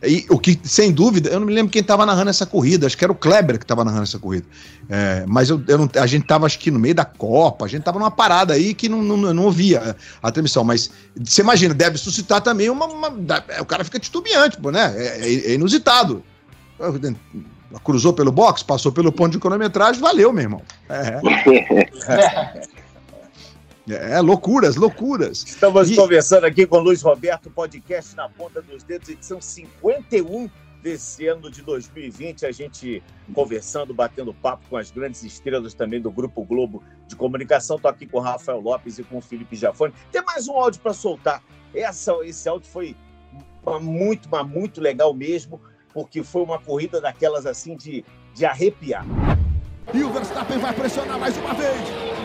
[0.00, 2.96] E o que, sem dúvida, eu não me lembro quem estava narrando essa corrida, acho
[2.96, 4.46] que era o Kleber que estava narrando essa corrida.
[4.88, 7.68] É, mas eu, eu não- a gente estava, acho que no meio da Copa, a
[7.68, 10.62] gente estava numa parada aí que não, não, eu não ouvia a, a transmissão.
[10.62, 12.86] Mas você imagina, deve suscitar também uma.
[12.86, 14.94] uma- da- o cara fica titubeante, pô, né?
[14.96, 16.22] É, é- é inusitado.
[17.84, 20.62] Cruzou pelo box, passou pelo ponto de cronometragem, valeu, meu irmão.
[20.88, 21.20] É,
[23.90, 25.44] é loucuras, loucuras.
[25.46, 30.50] Estamos E- conversando aqui com o Luiz Roberto, podcast na ponta dos dedos, edição 51
[30.82, 32.46] desse ano de 2020.
[32.46, 33.02] A gente
[33.34, 37.76] conversando, batendo papo com as grandes estrelas também do Grupo Globo de Comunicação.
[37.76, 39.92] Estou aqui com o Rafael Lopes e com o Felipe Jafone.
[40.12, 41.42] Tem mais um áudio para soltar.
[41.74, 42.96] Essa, esse áudio foi
[43.80, 45.60] muito, mas muito legal mesmo,
[45.92, 49.04] porque foi uma corrida daquelas assim de, de arrepiar.
[49.94, 51.80] E o Verstappen vai pressionar mais uma vez.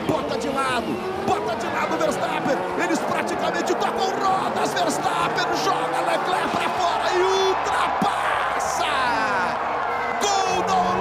[0.05, 0.85] Bota de lado,
[1.25, 2.57] bota de lado o Verstappen.
[2.83, 4.73] Eles praticamente tocam rodas.
[4.73, 8.85] Verstappen joga Leclerc para fora e ultrapassa.
[10.21, 10.92] Gol da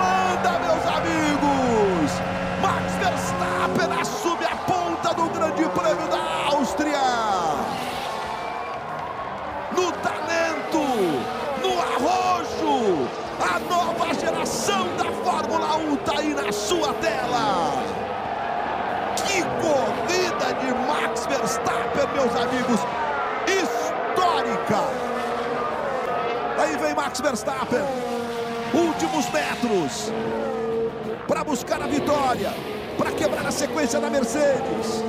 [31.82, 32.50] a vitória,
[32.96, 35.02] para quebrar a sequência da Mercedes,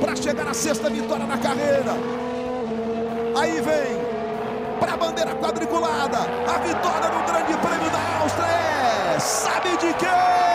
[0.00, 1.92] para chegar à sexta vitória na carreira.
[3.38, 4.02] Aí vem
[4.80, 6.18] para a bandeira quadriculada.
[6.18, 9.20] A vitória no Grande Prêmio da Áustria é.
[9.20, 10.51] Sabe de quem?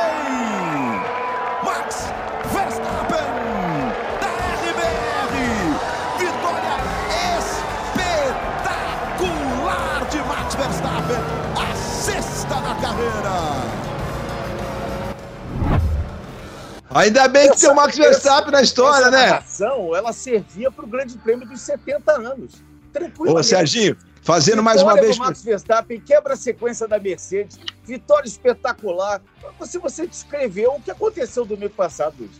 [16.97, 19.27] Ainda bem que tem o Max Verstappen na história, né?
[19.27, 22.55] narração, ela servia para o Grande Prêmio dos 70 anos.
[22.91, 23.37] Tranquilo.
[23.37, 25.15] Ô, Serginho, fazendo mais uma vez.
[25.17, 29.21] Max Verstappen quebra a sequência da Mercedes, vitória espetacular.
[29.63, 32.31] Se você descreveu o que aconteceu domingo passado, Luiz.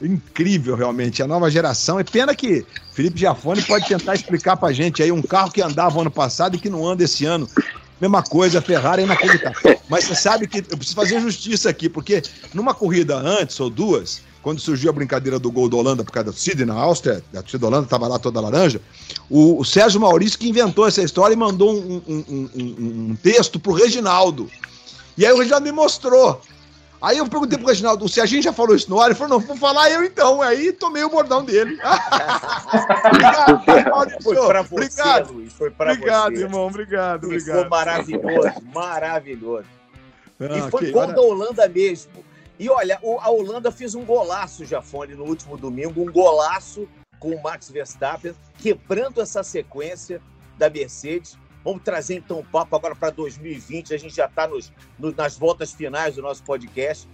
[0.00, 1.22] Incrível, realmente.
[1.22, 2.00] A nova geração.
[2.00, 6.00] É pena que Felipe Giafone pode tentar explicar pra gente aí um carro que andava
[6.00, 7.48] ano passado e que não anda esse ano.
[8.00, 9.78] Mesma coisa, Ferrari é inacreditável.
[9.88, 12.22] Mas você sabe que eu preciso fazer justiça aqui, porque
[12.54, 16.26] numa corrida antes ou duas, quando surgiu a brincadeira do gol da Holanda por causa
[16.26, 18.80] da torcida na Áustria, a torcida da Holanda estava lá toda laranja,
[19.28, 23.58] o, o Sérgio Maurício que inventou essa história e mandou um, um, um, um, texto
[23.58, 24.48] pro Reginaldo.
[25.16, 26.40] E aí o Reginaldo me mostrou.
[27.00, 29.06] Aí eu perguntei pro Reginaldo, o Serginho já falou isso no ar?
[29.06, 30.42] Ele falou, não, vou falar eu então.
[30.42, 31.78] Aí tomei o bordão dele.
[33.06, 34.22] obrigado, Maurício.
[34.22, 35.32] Foi para você, obrigado.
[35.32, 35.52] Luiz.
[35.52, 36.42] Foi para Obrigado, você.
[36.42, 37.60] irmão, obrigado, E obrigado.
[37.60, 39.66] Foi maravilhoso, maravilhoso.
[40.40, 42.24] Ah, e foi ok, gol da Holanda mesmo.
[42.58, 46.88] E olha, a Holanda fez um golaço, Jafone, no último domingo, um golaço
[47.20, 50.20] com o Max Verstappen, quebrando essa sequência
[50.56, 51.38] da Mercedes.
[51.64, 53.94] Vamos trazer então o papo agora para 2020.
[53.94, 54.48] A gente já está
[55.16, 57.08] nas voltas finais do nosso podcast.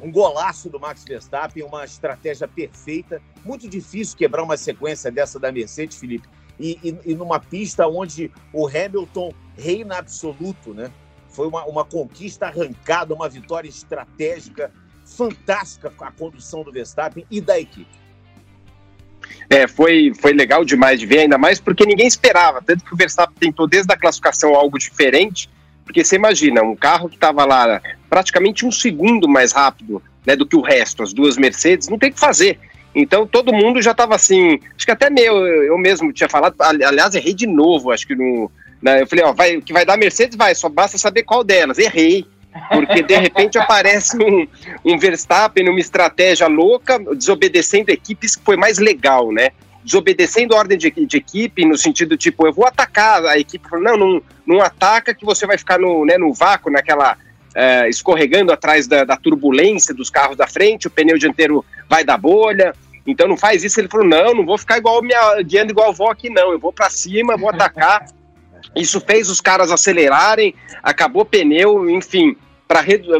[0.00, 3.20] Um golaço do Max Verstappen, uma estratégia perfeita.
[3.44, 6.28] Muito difícil quebrar uma sequência dessa da Mercedes, Felipe.
[6.58, 10.90] E, e- e numa pista onde o Hamilton reina absoluto, né?
[11.28, 14.72] Foi uma, uma conquista arrancada, uma vitória estratégica
[15.04, 18.00] fantástica com a condução do Verstappen e da equipe.
[19.48, 22.62] É, foi, foi legal demais de ver, ainda mais porque ninguém esperava.
[22.62, 25.48] Tanto que o Verstappen tentou desde a classificação algo diferente,
[25.84, 30.46] porque você imagina, um carro que estava lá praticamente um segundo mais rápido né, do
[30.46, 32.58] que o resto, as duas Mercedes, não tem o que fazer.
[32.94, 36.84] Então todo mundo já estava assim, acho que até meu, eu mesmo tinha falado, ali-
[36.84, 38.50] aliás, errei de novo, acho que no.
[38.82, 41.42] né, eu falei, ó, vai, o que vai dar Mercedes vai, só basta saber qual
[41.42, 41.78] delas.
[41.78, 42.26] Errei.
[42.68, 44.44] Porque de repente aparece um,
[44.84, 49.50] um Verstappen numa estratégia louca, desobedecendo equipes que foi mais legal, né?
[49.84, 53.84] Desobedecendo a ordem de, de equipe, no sentido tipo, eu vou atacar a equipe, falou,
[53.84, 57.16] não, não, não ataca que você vai ficar no, né, no vácuo, naquela.
[57.54, 62.18] eh, escorregando atrás da, da turbulência dos carros da frente, o pneu dianteiro vai dar
[62.18, 62.74] bolha.
[63.06, 63.80] Então não faz isso.
[63.80, 66.52] Ele falou: não, não vou ficar igual minha, guiando igual a avó aqui, não.
[66.52, 68.06] Eu vou para cima, vou atacar.
[68.76, 72.36] Isso fez os caras acelerarem, acabou o pneu, enfim.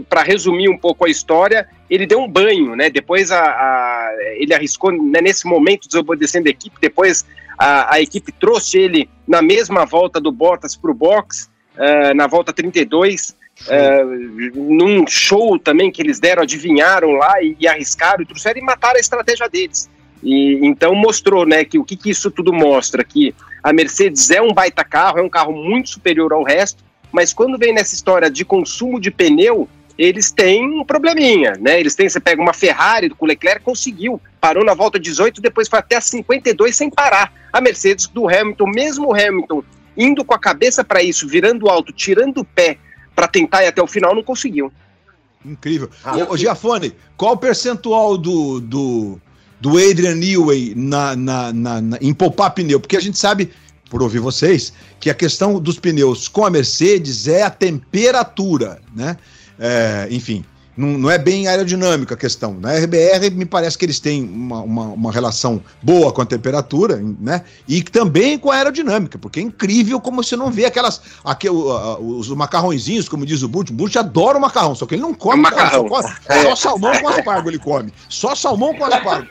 [0.09, 2.89] Para resumir um pouco a história, ele deu um banho, né?
[2.89, 6.77] Depois a, a ele arriscou né, nesse momento desobedecendo a equipe.
[6.81, 7.27] Depois
[7.59, 12.29] a, a, equipe trouxe ele na mesma volta do Bottas para o box, uh, na
[12.29, 18.27] volta 32, uh, num show também que eles deram, adivinharam lá e, e arriscaram, e
[18.27, 19.91] trouxeram e mataram a estratégia deles.
[20.23, 23.35] E então mostrou, né, que o que, que isso tudo mostra que
[23.65, 27.59] a Mercedes é um baita carro, é um carro muito superior ao resto, mas quando
[27.59, 31.79] vem nessa história de consumo de pneu, eles têm um probleminha, né?
[31.79, 35.69] Eles têm, você pega uma Ferrari com o Leclerc, conseguiu, parou na volta 18, depois
[35.69, 37.33] foi até a 52 sem parar.
[37.53, 39.63] A Mercedes do Hamilton, mesmo o Hamilton
[39.97, 42.79] indo com a cabeça para isso, virando alto, tirando o pé
[43.15, 44.73] para tentar ir até o final, não conseguiu.
[45.45, 45.91] Incrível.
[46.05, 49.21] Ah, Ô, Giafone, qual o percentual do, do,
[49.61, 52.81] do Adrian Newey na, na, na, na, em poupar pneu?
[52.81, 53.51] Porque a gente sabe
[53.91, 59.19] por ouvir vocês, que a questão dos pneus com a Mercedes é a temperatura, né?
[59.59, 60.43] É, enfim,
[60.77, 62.55] não, não, é bem aerodinâmica a questão.
[62.55, 67.03] Na RBR, me parece que eles têm uma, uma, uma, relação boa com a temperatura,
[67.21, 67.43] né?
[67.69, 71.01] E também com a aerodinâmica, porque é incrível como você não vê aquelas.
[71.25, 73.71] Aqui, os macarrõezinhos, como diz o Butch.
[73.71, 75.89] O Butch adora o macarrão, só que ele não come macarrão.
[75.89, 77.93] Só, só, salmão com aspargo ele come.
[78.09, 79.29] Só salmão com aspargo.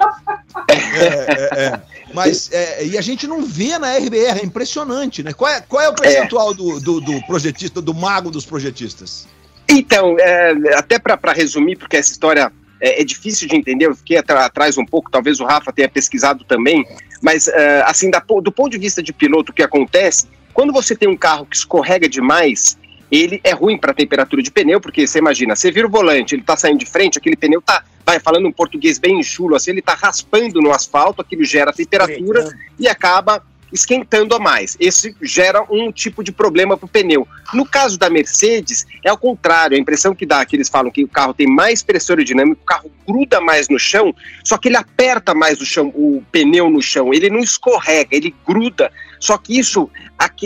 [0.67, 1.81] É, é, é.
[2.13, 5.33] Mas é, e a gente não vê na RBR, é impressionante, né?
[5.33, 9.27] Qual é, qual é o percentual do, do, do projetista, do mago dos projetistas?
[9.69, 12.51] Então, é, até para resumir, porque essa história
[12.81, 16.43] é, é, difícil de entender, eu fiquei atrás um pouco, talvez o Rafa tenha pesquisado
[16.43, 16.85] também,
[17.21, 20.95] mas é, assim, da, do ponto de vista de piloto, o que acontece, quando você
[20.95, 22.77] tem um carro que escorrega demais,
[23.11, 26.35] ele é ruim para a temperatura de pneu, porque você imagina, você vira o volante,
[26.35, 29.71] ele está saindo de frente, aquele pneu tá, vai falando um português bem chulo, assim,
[29.71, 32.49] ele está raspando no asfalto, aquilo gera temperatura
[32.79, 34.75] e acaba esquentando a mais.
[34.79, 37.27] Esse gera um tipo de problema para o pneu.
[37.53, 39.77] No caso da Mercedes, é ao contrário.
[39.77, 42.65] A impressão que dá, que eles falam que o carro tem mais pressão aerodinâmica, o
[42.65, 44.13] carro gruda mais no chão,
[44.43, 47.13] só que ele aperta mais o, chão, o pneu no chão.
[47.13, 48.91] Ele não escorrega, ele gruda.
[49.19, 49.89] Só que isso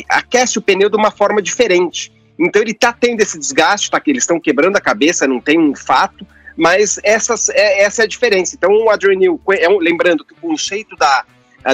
[0.09, 2.11] aquece o pneu de uma forma diferente.
[2.38, 3.99] Então ele está tendo esse desgaste, tá?
[3.99, 6.26] Que eles estão quebrando a cabeça, não tem um fato,
[6.57, 8.55] mas essas, é, essa é a diferença.
[8.55, 9.19] Então o Adrian
[9.59, 11.26] é um, lembrando que o conceito da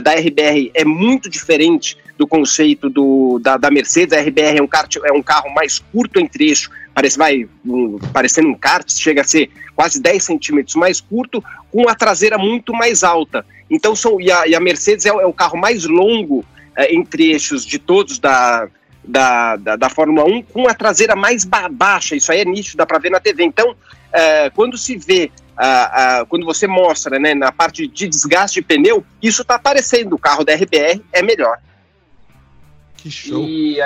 [0.02, 4.16] da RBR é muito diferente do conceito do, da, da Mercedes.
[4.16, 7.98] A RBR é um, kart, é um carro mais curto em trecho, parece, vai, um,
[8.12, 12.74] parecendo um kart, chega a ser quase 10 centímetros mais curto, com a traseira muito
[12.74, 13.46] mais alta.
[13.70, 16.44] Então, são, e, a, e a Mercedes é, é, o carro mais longo
[16.76, 18.68] é, em trechos de todos da,
[19.02, 22.16] da, da, da, Fórmula 1, com a traseira mais ba baixa.
[22.16, 23.46] Isso aí é nítido, dá para ver na TV.
[23.46, 23.74] Então,
[24.12, 25.32] é, quando se vê
[25.62, 30.14] ah, ah, quando você mostra né, na parte de desgaste de pneu, isso está aparecendo.
[30.14, 31.60] O carro da RBR é melhor.
[32.96, 33.44] Que show.
[33.44, 33.78] E,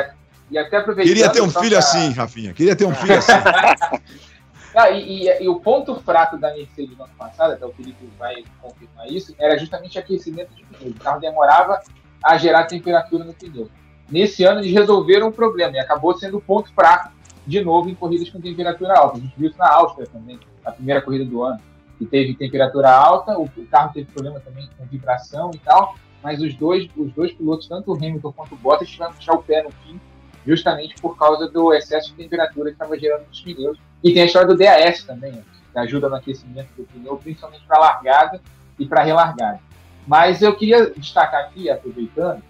[0.52, 1.16] e até aproveitando.
[1.16, 1.80] Queria ter um filho pra...
[1.80, 2.54] assim, Rafinha.
[2.54, 3.32] Queria ter um filho assim.
[4.76, 8.08] ah, e, e, e, o ponto fraco da Mercedes no ano passado, até o Felipe
[8.20, 10.92] vai confirmar isso, era justamente aquecimento de pneu.
[10.92, 11.82] O carro demorava
[12.24, 13.68] a gerar temperatura no pneu.
[14.12, 17.12] Nesse ano eles resolveram o problema e acabou sendo o ponto fraco
[17.48, 19.18] de novo em corridas com temperatura alta.
[19.18, 21.60] A gente viu isso na Áustria também a primeira corrida do ano,
[21.98, 26.54] que teve temperatura alta, o, carro teve problema também com vibração e tal, mas os
[26.56, 29.64] dois, os dois pilotos, tanto o Hamilton quanto o Bottas, tiveram que puxar o pé
[29.64, 30.00] no fim,
[30.46, 33.78] justamente por causa do excesso de temperatura que estava gerando nos pneus.
[34.04, 37.80] E tem a história do DAS também, que ajuda no aquecimento do pneu, principalmente para
[37.80, 38.42] largada
[38.80, 39.60] e para relargada.
[40.08, 42.44] Mas eu queria destacar aqui, aproveitando,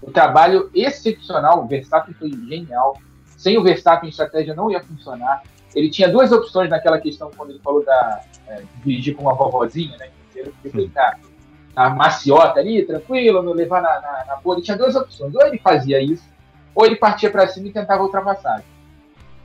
[0.00, 2.98] o trabalho excepcional, o Verstappen foi genial.
[3.36, 5.42] Sem o Verstappen, a estratégia não ia funcionar
[5.74, 9.96] ele tinha duas opções naquela questão quando ele falou da é, dirigir com uma vovozinha,
[9.96, 10.08] né?
[10.34, 11.18] Ele ficar
[11.74, 14.52] na maciota ali, tranquilo, não levar na, na, na.
[14.52, 15.34] Ele tinha duas opções.
[15.34, 16.24] Ou ele fazia isso,
[16.74, 18.66] ou ele partia para cima e tentava ultrapassagem.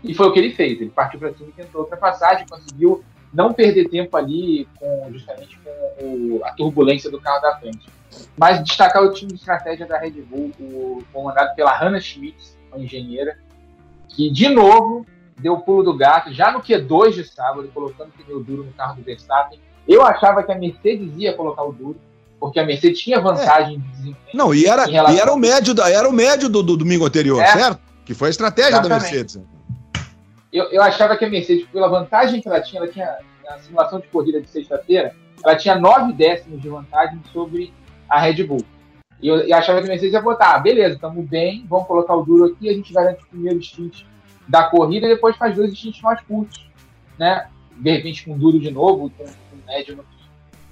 [0.03, 0.79] E foi o que ele fez.
[0.79, 3.03] Ele partiu para cima e tentou ultrapassagem, conseguiu
[3.33, 7.87] não perder tempo ali com justamente com o, a turbulência do carro da frente.
[8.37, 12.83] Mas destacar o time de estratégia da Red Bull, o, comandado pela Hannah Schmitz, uma
[12.83, 13.37] engenheira,
[14.09, 15.05] que de novo
[15.39, 18.95] deu o pulo do gato já no Q2 de sábado, colocando pneu duro no carro
[18.95, 19.59] do Verstappen.
[19.87, 21.97] Eu achava que a Mercedes ia colocar o duro,
[22.39, 23.79] porque a Mercedes tinha vantagem é.
[23.79, 24.35] de desempenho.
[24.37, 27.41] Não, e era, e era o médio, da, era o médio do, do domingo anterior,
[27.41, 27.47] é.
[27.47, 27.79] certo?
[28.05, 29.03] Que foi a estratégia Exatamente.
[29.03, 29.39] da Mercedes.
[30.51, 33.99] Eu, eu achava que a Mercedes, pela vantagem que ela tinha, ela tinha na simulação
[33.99, 37.73] de corrida de sexta-feira, ela tinha nove décimos de vantagem sobre
[38.09, 38.65] a Red Bull.
[39.21, 42.15] E eu, eu achava que a Mercedes ia botar, ah, beleza, estamos bem, vamos colocar
[42.15, 44.03] o duro aqui, a gente garante o primeiro stint
[44.47, 46.65] da corrida e depois faz dois instintos mais curtos,
[47.17, 47.47] né?
[47.75, 50.03] De repente com duro de novo, com, com médio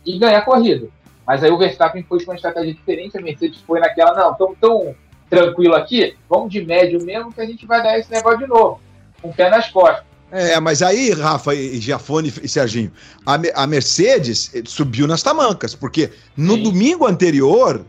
[0.05, 0.87] e ganha a corrida.
[1.25, 4.55] Mas aí o Verstappen foi com uma estratégia diferente, a Mercedes foi naquela, não, tão,
[4.55, 4.95] tão
[5.29, 8.79] tranquilo aqui, vamos de médio mesmo que a gente vai dar esse negócio de novo,
[9.21, 10.05] com o pé nas costas.
[10.31, 12.91] É, mas aí, Rafa e Giafone e Serginho,
[13.25, 16.63] a, a Mercedes eh, subiu nas tamancas, porque no Sim.
[16.63, 17.85] domingo anterior,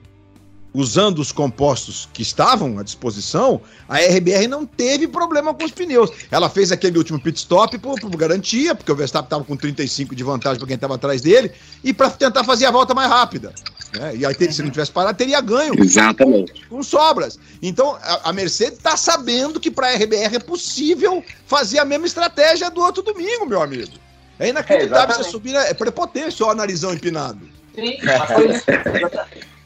[0.77, 6.11] usando os compostos que estavam à disposição, a RBR não teve problema com os pneus.
[6.31, 10.15] Ela fez aquele último pit stop por, por garantia, porque o Verstappen estava com 35
[10.15, 11.51] de vantagem para quem estava atrás dele,
[11.83, 13.55] e para tentar fazer a volta mais rápida.
[13.99, 14.17] né?
[14.17, 16.67] E aí, se não tivesse parado, teria ganho Exatamente.
[16.69, 17.39] com sobras.
[17.63, 22.07] Então, a, a Mercedes está sabendo que para a RBR é possível fazer a mesma
[22.07, 23.93] estratégia do outro domingo, meu amigo.
[24.39, 27.41] É inacreditável É, você subir, é prepotência, ó, narizão empinado.
[27.75, 28.65] Sim, mas foi isso.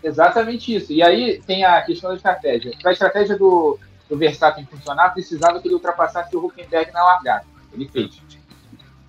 [0.03, 0.93] Exata- Exatamente isso.
[0.93, 2.73] E aí tem a questão da estratégia.
[2.81, 3.79] Para a estratégia do,
[4.09, 7.45] do Verstappen funcionar, precisava que ele ultrapassasse o Huckenberg na largada.
[7.73, 8.21] Ele fez.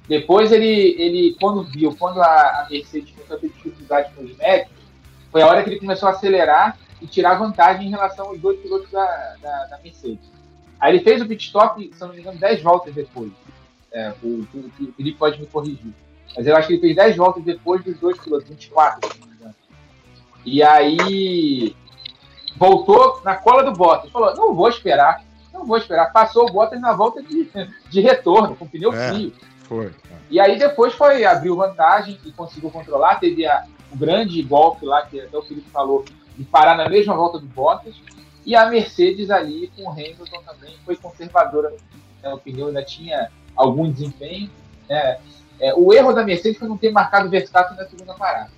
[0.08, 4.36] Depois ele, ele quando viu, quando a, a Mercedes começou a ter dificuldade com os
[4.36, 4.76] médicos,
[5.32, 8.60] foi a hora que ele começou a acelerar e tirar vantagem em relação aos dois
[8.60, 10.30] pilotos da, da, da Mercedes.
[10.80, 13.32] Aí ele fez o pit stop, se não me engano, 10 voltas depois.
[13.94, 15.94] É, o, o, o Felipe pode me corrigir.
[16.36, 19.10] Mas eu acho que ele fez 10 voltas depois dos dois pilotos, 24,
[20.46, 21.76] E aí
[22.58, 24.12] voltou na cola do Bottas.
[24.12, 25.24] Falou: não vou esperar,
[25.54, 26.12] não vou esperar.
[26.12, 27.50] Passou o Bottas na volta de,
[27.90, 29.10] de retorno, com pneu É.
[29.10, 29.34] frio.
[29.68, 29.92] Foi.
[30.30, 33.16] E aí depois foi, abriu vantagem e conseguiu controlar.
[33.20, 36.04] Teve a, o grande golpe lá, que até o Felipe falou,
[36.38, 37.96] de parar na mesma volta do Bottas.
[38.46, 41.70] E a Mercedes ali com o Hamilton também foi conservadora
[42.24, 44.50] né, o pneu, ainda tinha algum desempenho.
[44.90, 45.20] né.
[45.60, 48.50] É, o erro da Mercedes foi não ter marcado o Verstappen na segunda parada.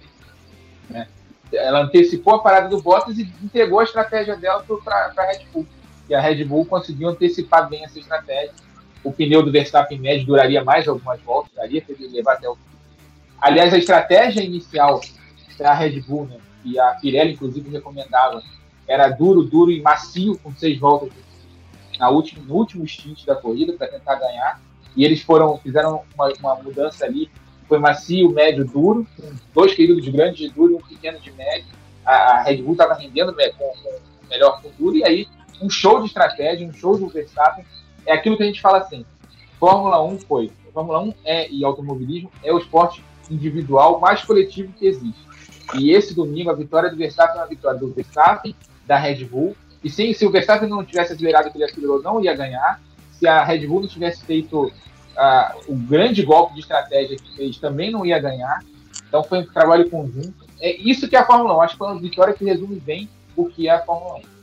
[0.90, 1.08] né.
[1.54, 5.68] Ela antecipou a parada do Bottas e entregou a estratégia dela para a Red Bull.
[6.10, 8.54] E a Red Bull conseguiu antecipar bem essa estratégia.
[9.04, 12.56] O pneu do Verstappen médio duraria mais algumas voltas, daria para ele levar até o
[12.56, 12.62] fim.
[13.40, 15.02] Aliás, a estratégia inicial
[15.58, 18.42] da Red Bull, né, que a Pirelli inclusive recomendava,
[18.88, 21.12] era duro, duro e macio, com seis voltas
[22.00, 24.62] na última, no último stint da corrida para tentar ganhar.
[24.96, 27.30] E eles foram fizeram uma, uma mudança ali,
[27.68, 29.08] foi macio, médio, duro,
[29.54, 31.68] dois períodos grandes de duro e um pequeno de médio.
[32.06, 33.74] A, Red Bull estava rendendo com,
[34.30, 35.28] melhor com duro, e aí
[35.62, 37.66] um show de estratégia, um show do Verstappen.
[38.06, 39.06] É aquilo que a gente fala assim:
[39.60, 40.52] Fórmula 1 foi.
[40.74, 45.24] Fórmula 1 é, e automobilismo é o esporte individual mais coletivo que existe.
[45.76, 48.56] E esse domingo, a vitória do Verstappen é uma vitória do Verstappen,
[48.86, 49.56] da Red Bull.
[49.84, 52.82] E sim, se o Verstappen não tivesse acelerado o que ele acelerou, não ia ganhar.
[53.12, 54.72] Se a Red Bull não tivesse feito
[55.68, 58.64] o grande golpe de estratégia que fez, também não ia ganhar.
[59.08, 60.46] Então foi um trabalho conjunto.
[60.60, 61.62] É isso que é a Fórmula 1.
[61.62, 64.34] Acho que foi uma vitória que resume bem o que é a Fórmula 1.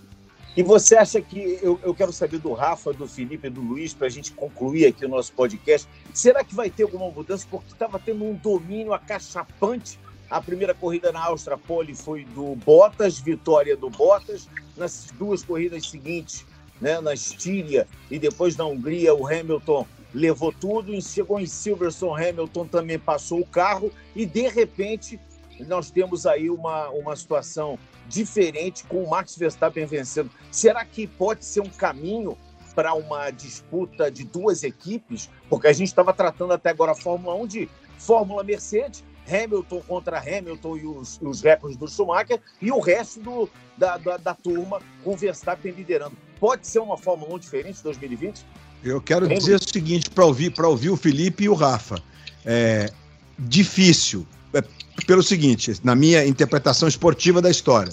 [0.57, 4.09] E você acha que eu, eu quero saber do Rafa, do Felipe do Luiz para
[4.09, 5.89] a gente concluir aqui o nosso podcast?
[6.13, 7.47] Será que vai ter alguma mudança?
[7.49, 9.99] Porque estava tendo um domínio acachapante.
[10.29, 11.27] A primeira corrida na
[11.67, 14.49] Pole foi do Bottas, vitória do Bottas.
[14.77, 16.45] Nas duas corridas seguintes,
[16.81, 21.01] né, na Estíria e depois na Hungria, o Hamilton levou tudo.
[21.01, 23.93] Chegou em Silverstone, Hamilton também passou o carro.
[24.15, 25.19] E de repente,
[25.67, 30.31] nós temos aí uma, uma situação diferente com o Max Verstappen vencendo.
[30.51, 32.37] Será que pode ser um caminho
[32.75, 35.31] para uma disputa de duas equipes?
[35.49, 40.19] Porque a gente estava tratando até agora a Fórmula 1 de Fórmula Mercedes, Hamilton contra
[40.19, 44.81] Hamilton e os, os recordes do Schumacher, e o resto do, da, da, da turma
[45.05, 46.17] com Verstappen liderando.
[46.41, 48.47] Pode ser uma Fórmula 1 diferente em 2020?
[48.83, 52.03] Eu quero dizer o seguinte para ouvir, para ouvir o Felipe e o Rafa.
[52.45, 52.91] É
[53.39, 54.63] difícil, é,
[55.07, 57.93] pelo seguinte, na minha interpretação esportiva da história.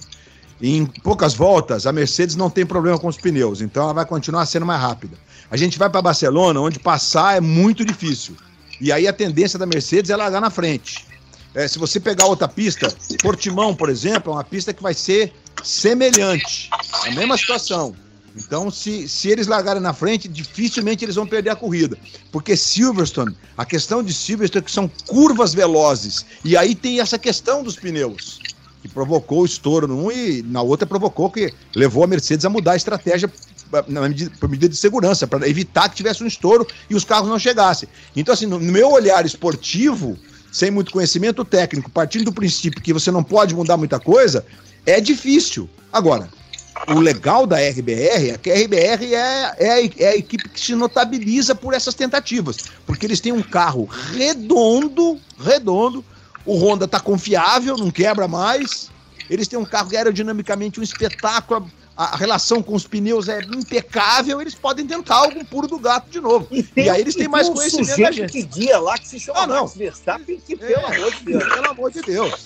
[0.61, 4.45] Em poucas voltas, a Mercedes não tem problema com os pneus, então ela vai continuar
[4.45, 5.17] sendo mais rápida.
[5.51, 8.35] A gente vai para Barcelona, onde passar é muito difícil.
[8.81, 11.05] E aí a tendência da Mercedes é largar na frente.
[11.53, 15.33] É, se você pegar outra pista, Portimão, por exemplo, é uma pista que vai ser
[15.63, 16.69] semelhante.
[17.05, 17.95] A mesma situação.
[18.38, 21.97] Então, se, se eles largarem na frente, dificilmente eles vão perder a corrida.
[22.31, 26.25] Porque Silverstone, a questão de Silverstone é que são curvas velozes.
[26.45, 28.39] E aí tem essa questão dos pneus,
[28.81, 32.73] que provocou o estouro num e na outra provocou que levou a Mercedes a mudar
[32.73, 33.31] a estratégia
[33.73, 37.03] eh, na medida, por medida de segurança, para evitar que tivesse um estouro e os
[37.03, 37.89] carros não chegassem.
[38.15, 40.17] Então, assim, no, no meu olhar esportivo,
[40.51, 44.45] sem muito conhecimento técnico, partindo do princípio que você não pode mudar muita coisa,
[44.85, 45.67] é difícil.
[45.91, 46.29] Agora,
[46.88, 50.59] o legal da RBR é que a RBR é, é, a, é a equipe que
[50.59, 56.03] se notabiliza por essas tentativas, porque eles têm um carro redondo, redondo,
[56.45, 58.89] o Honda está confiável, não quebra mais,
[59.30, 63.41] eles têm um carro que aerodinamicamente um espetáculo, a, a relação com os pneus é
[63.41, 66.47] impecável, eles podem tentar algum puro do gato de novo.
[66.51, 68.32] E, aí eles têm mais um conhecimento da gente.
[68.32, 69.63] que guia lá, que se chama Ah, não.
[69.63, 71.43] Max Verstappen, que, É, pelo amor de Deus.
[71.43, 72.43] Pelo amor de Deus.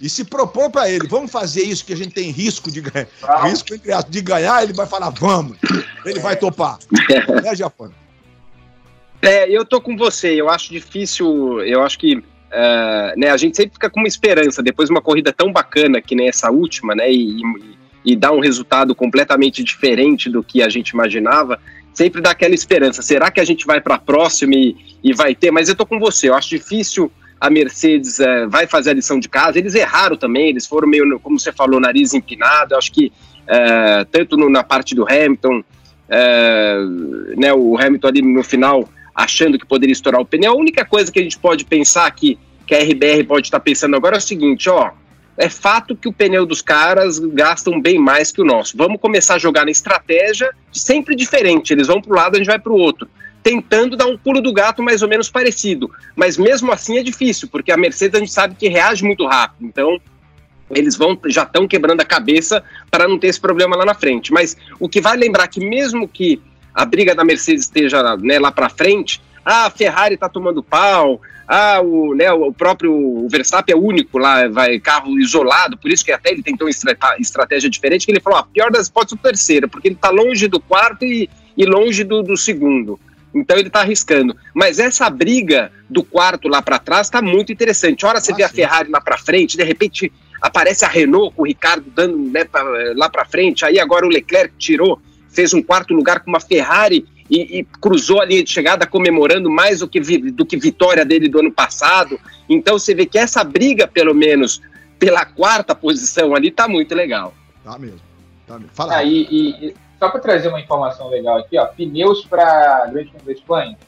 [0.00, 3.06] E se propor para ele, vamos fazer isso que a gente tem risco de ganhar,
[3.44, 3.76] risco
[4.08, 5.58] de ganhar, ele vai falar, vamos.
[6.06, 6.78] Ele vai topar.
[7.42, 7.92] né, Japão?
[9.20, 10.40] É, eu tô com você.
[10.40, 11.60] Eu acho difícil.
[11.62, 12.22] Eu acho que uh,
[13.16, 16.14] né, a gente sempre fica com uma esperança depois de uma corrida tão bacana que
[16.14, 17.12] nem essa última, né?
[17.12, 17.42] E, e,
[18.06, 21.60] e dá um resultado completamente diferente do que a gente imaginava.
[21.92, 23.02] Sempre dá aquela esperança.
[23.02, 24.74] Será que a gente vai para a próxima e,
[25.04, 25.50] e vai ter?
[25.50, 26.30] Mas eu tô com você.
[26.30, 29.58] Eu acho difícil a Mercedes uh, vai fazer a lição de casa.
[29.58, 30.50] Eles erraram também.
[30.50, 32.74] Eles foram meio, como você falou, nariz empinado.
[32.74, 33.12] Eu acho que
[33.44, 35.62] uh, tanto no, na parte do Hamilton,
[37.36, 37.52] né?
[37.52, 40.52] O Hamilton ali no final achando que poderia estourar o pneu.
[40.52, 43.96] A única coisa que a gente pode pensar aqui, que a RBR pode estar pensando
[43.96, 44.90] agora é o seguinte, ó,
[45.36, 48.76] é fato que o pneu dos caras gastam bem mais que o nosso.
[48.76, 51.72] Vamos começar a jogar na estratégia sempre diferente.
[51.72, 53.08] Eles vão para um lado, a gente vai para o outro.
[53.42, 55.90] Tentando dar um pulo do gato mais ou menos parecido.
[56.14, 59.66] Mas mesmo assim é difícil, porque a Mercedes a gente sabe que reage muito rápido.
[59.66, 59.98] Então,
[60.70, 64.32] eles vão já estão quebrando a cabeça para não ter esse problema lá na frente.
[64.32, 66.40] Mas o que vai lembrar que mesmo que
[66.74, 71.20] a briga da Mercedes esteja né, lá para frente, ah, a Ferrari está tomando pau,
[71.48, 76.12] ah, o, né, o próprio Verstappen é único lá, vai carro isolado, por isso que
[76.12, 79.68] até ele tentou uma estratégia diferente, que ele falou, ah, pior das ser o terceiro,
[79.68, 83.00] porque ele está longe do quarto e, e longe do, do segundo.
[83.34, 84.36] Então ele está arriscando.
[84.54, 88.04] Mas essa briga do quarto lá para trás está muito interessante.
[88.04, 88.48] Ora você ah, vê sim.
[88.48, 92.44] a Ferrari lá para frente, de repente aparece a Renault com o Ricardo dando né,
[92.44, 92.62] pra,
[92.94, 97.06] lá para frente, aí agora o Leclerc tirou fez um quarto lugar com uma Ferrari
[97.30, 100.00] e, e, cruzou a linha de chegada comemorando mais do que,
[100.32, 102.18] do que vitória dele do ano passado.
[102.48, 104.60] Então você vê que essa briga, pelo menos,
[104.98, 107.32] pela quarta posição ali, tá muito legal.
[107.62, 108.00] Tá mesmo.
[108.46, 108.70] Tá mesmo.
[108.74, 108.96] Fala.
[108.96, 113.26] Ah, e, e, só para trazer uma informação legal aqui, ó, pneus para Grande Prêmio
[113.26, 113.78] da Espanha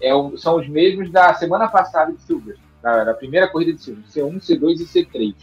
[0.00, 4.38] é são os mesmos da semana passada de Silverstone, da, da primeira corrida de Silverstone,
[4.38, 5.34] C1, C2 e C3.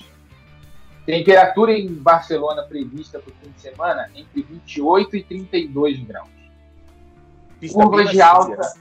[1.05, 6.29] Temperatura em Barcelona prevista para o fim de semana entre 28 e 32 graus.
[7.59, 8.73] Pista Curva de alta.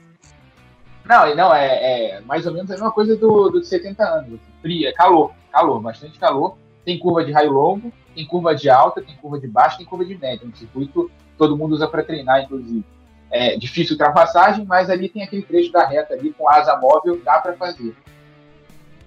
[1.04, 4.40] Não, não é, é, mais ou menos a mesma coisa do, do de 70 anos.
[4.62, 6.56] Fria, calor, calor, bastante calor.
[6.86, 10.04] Tem curva de raio longo, tem curva de alta, tem curva de baixa, tem curva
[10.06, 10.46] de média.
[10.46, 12.84] Um circuito todo mundo usa para treinar, inclusive.
[13.30, 17.38] É difícil ultrapassagem, mas ali tem aquele trecho da reta ali com asa móvel, dá
[17.38, 17.94] para fazer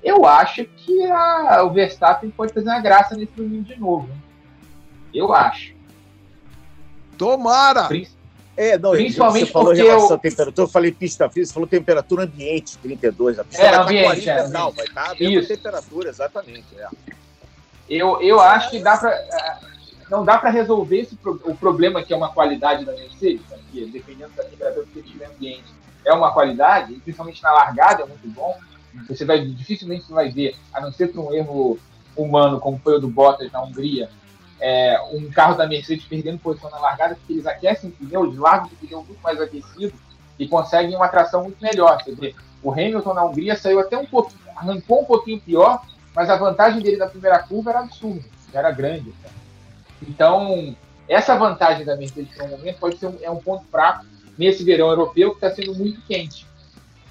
[0.08, 4.08] eu acho que a, o Verstappen pode fazer uma graça nesse domingo de novo.
[4.08, 4.24] Hein?
[5.14, 5.74] Eu acho.
[7.18, 7.90] Tomara!
[8.56, 10.16] É, não, Principalmente você falou em relação eu...
[10.16, 13.82] à temperatura, eu falei pista fria, você falou temperatura ambiente, 32, a pista é, vai
[13.82, 16.66] ambiente, 40, é, não, vai estar a mesma temperatura, exatamente.
[16.76, 16.88] É.
[17.88, 19.12] Eu, eu acho que dá para
[20.10, 24.32] não dá para resolver esse o problema que é uma qualidade da Mercedes, aqui, dependendo
[24.36, 25.66] da temperatura que tiver ambiente,
[26.06, 28.56] é uma qualidade, principalmente na largada é muito bom,
[29.08, 31.78] você vai dificilmente você vai ver, a não ser por um erro
[32.16, 34.10] humano, como foi o do Bottas na Hungria,
[34.60, 38.38] é, um carro da Mercedes perdendo posição na largada, porque eles aquecem o pneu, eles
[38.38, 39.94] largam o pneu muito mais aquecido
[40.40, 42.04] e conseguem uma tração muito melhor.
[42.64, 45.84] O Hamilton na Hungria saiu até um pouquinho, arrancou um pouquinho pior,
[46.16, 49.14] mas a vantagem dele na primeira curva era absurda, era grande.
[50.08, 50.76] Então,
[51.08, 54.06] essa vantagem da Mercedes no momento pode ser um, é um ponto fraco
[54.38, 56.46] nesse verão europeu que está sendo muito quente.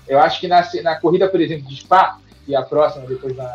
[0.07, 3.53] Eu acho que na, na corrida, por exemplo, de Spa, e a próxima depois na,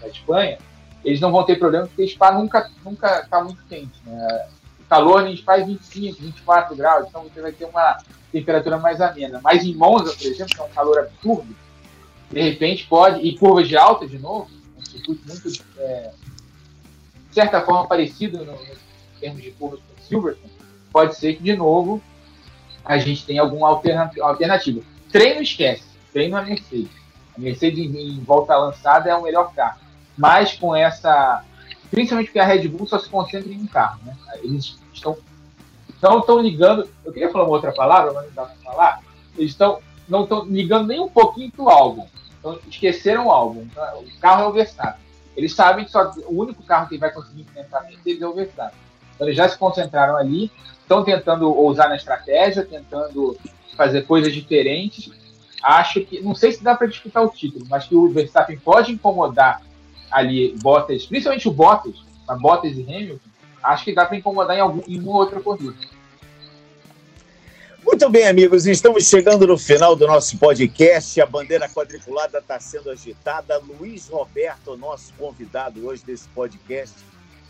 [0.00, 0.58] na Espanha,
[1.04, 4.00] eles não vão ter problema, porque Spa nunca nunca está muito quente.
[4.04, 4.46] Né?
[4.80, 7.98] O calor em Spa é 25, 24 graus, então você vai ter uma
[8.32, 9.40] temperatura mais amena.
[9.42, 11.54] Mas em Monza, por exemplo, que é um calor absurdo,
[12.30, 16.10] de repente pode, e curvas de alta de novo, um circuito muito, é,
[17.30, 18.58] de certa forma, parecido no, no
[19.18, 20.52] termos de curvas com Silverstone,
[20.92, 22.02] pode ser que de novo
[22.84, 24.82] a gente tenha alguma alternativa.
[25.10, 26.90] Treino esquece treino a Mercedes.
[27.36, 29.80] A Mercedes em, em volta lançada é o melhor carro.
[30.16, 31.44] Mas com essa.
[31.90, 34.00] Principalmente porque a Red Bull só se concentra em um carro.
[34.04, 34.16] Né?
[34.42, 35.16] Eles estão.
[36.02, 36.88] Não estão ligando.
[37.04, 39.02] Eu queria falar uma outra palavra, mas não dá para falar.
[39.36, 39.80] Eles estão.
[40.08, 42.06] Não estão ligando nem um pouquinho para o álbum.
[42.38, 43.66] Então, esqueceram o álbum.
[43.96, 45.00] O carro é o Verstappen.
[45.40, 48.78] Eles sabem que só, o único carro que vai conseguir enfrentar Mercedes é o Verstappen.
[49.14, 50.50] Então, eles já se concentraram ali,
[50.80, 53.36] estão tentando ousar na estratégia, tentando
[53.76, 55.10] fazer coisas diferentes
[55.62, 58.92] acho que, não sei se dá para disputar o título, mas que o Verstappen pode
[58.92, 59.62] incomodar
[60.10, 61.94] ali Bottas, principalmente o Bottas,
[62.26, 63.28] a Bottas e Hamilton,
[63.62, 65.74] acho que dá para incomodar em, algum, em uma outra corrida.
[67.82, 71.18] Muito bem, amigos, estamos chegando no final do nosso podcast.
[71.18, 73.58] A bandeira quadriculada está sendo agitada.
[73.58, 76.94] Luiz Roberto, nosso convidado hoje desse podcast.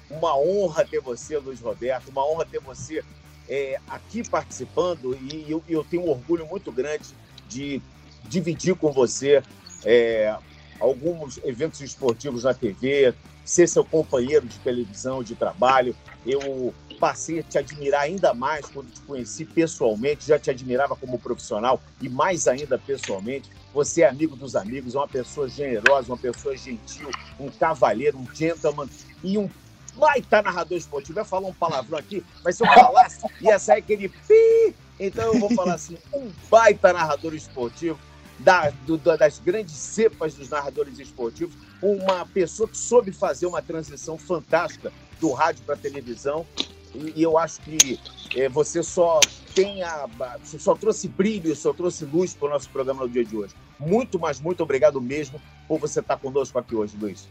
[0.09, 2.11] Uma honra ter você, Luiz Roberto.
[2.11, 3.03] Uma honra ter você
[3.49, 5.19] é, aqui participando.
[5.21, 7.09] E eu, eu tenho um orgulho muito grande
[7.49, 7.83] de
[8.29, 9.43] dividir com você
[9.85, 10.35] é,
[10.79, 13.13] alguns eventos esportivos na TV,
[13.45, 15.95] ser seu companheiro de televisão, de trabalho.
[16.25, 21.19] Eu passei a te admirar ainda mais quando te conheci pessoalmente, já te admirava como
[21.19, 23.51] profissional e mais ainda pessoalmente.
[23.73, 28.27] Você é amigo dos amigos, é uma pessoa generosa, uma pessoa gentil, um cavalheiro, um
[28.35, 28.87] gentleman
[29.25, 29.49] e um
[29.97, 31.19] baita narrador esportivo.
[31.19, 34.75] Eu ia falar um palavrão aqui, mas se eu falasse, ia sair aquele pi.
[34.99, 37.99] Então eu vou falar assim: um baita narrador esportivo,
[38.41, 44.19] da, do, das grandes cepas dos narradores esportivos, uma pessoa que soube fazer uma transição
[44.19, 46.47] fantástica do rádio para a televisão.
[46.95, 47.99] E, eu acho que
[48.35, 49.21] é, você só
[49.55, 50.07] tem a,
[50.43, 53.55] você só trouxe brilho, só trouxe luz para o nosso programa no dia de hoje.
[53.79, 57.29] Muito, mas muito obrigado mesmo por você estar conosco aqui hoje, Luiz.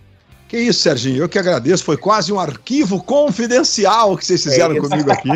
[0.50, 1.84] Que isso, Serginho, eu que agradeço.
[1.84, 5.30] Foi quase um arquivo confidencial que vocês fizeram é comigo aqui.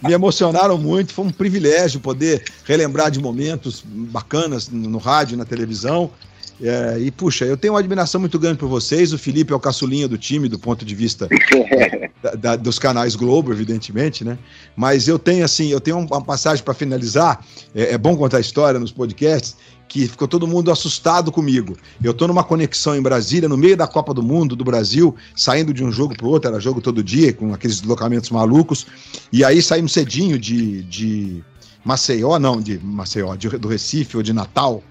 [0.00, 6.08] Me emocionaram muito, foi um privilégio poder relembrar de momentos bacanas no rádio, na televisão.
[6.62, 9.12] É, e, puxa, eu tenho uma admiração muito grande por vocês.
[9.12, 11.28] O Felipe é o caçulinha do time, do ponto de vista
[12.22, 14.38] da, da, dos canais Globo, evidentemente, né?
[14.76, 17.44] Mas eu tenho, assim, eu tenho uma passagem para finalizar.
[17.74, 19.56] É, é, bom contar a história nos podcasts,
[19.88, 21.76] que ficou todo mundo assustado comigo.
[22.02, 25.74] Eu estou numa conexão em Brasília, no meio da Copa do Mundo do Brasil, saindo
[25.74, 28.86] de um jogo para o outro, era jogo todo dia, com aqueles deslocamentos malucos.
[29.32, 31.44] E aí saímos cedinho de, de
[31.84, 34.82] Maceió, não, de Maceió, de, do Recife ou de Natal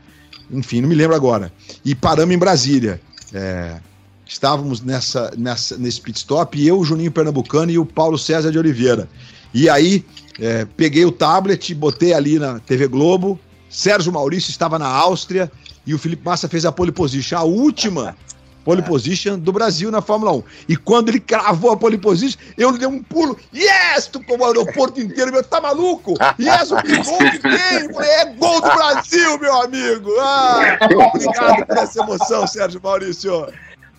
[0.52, 1.52] enfim, não me lembro agora.
[1.84, 3.02] E paramos em Brasília.
[3.34, 3.80] É,
[4.26, 8.52] estávamos nessa, nessa, nesse pit stop, e eu, o Juninho Pernambucano e o Paulo César
[8.52, 9.08] de Oliveira.
[9.54, 10.06] E aí,
[10.40, 13.40] é, peguei o tablet, botei ali na TV Globo,
[13.70, 15.52] Sérgio Maurício estava na Áustria
[15.86, 18.16] e o Felipe Massa fez a pole position, a última
[18.64, 20.44] pole position do Brasil na Fórmula 1.
[20.70, 23.38] E quando ele cravou a pole position, eu dei um pulo.
[23.54, 24.08] Yes!
[24.08, 26.14] Tu como o aeroporto inteiro, meu, tá maluco?
[26.40, 28.06] Yes, o que gol que tem?
[28.06, 30.10] É gol do Brasil, meu amigo!
[30.20, 33.48] Ah, obrigado por essa emoção, Sérgio Maurício.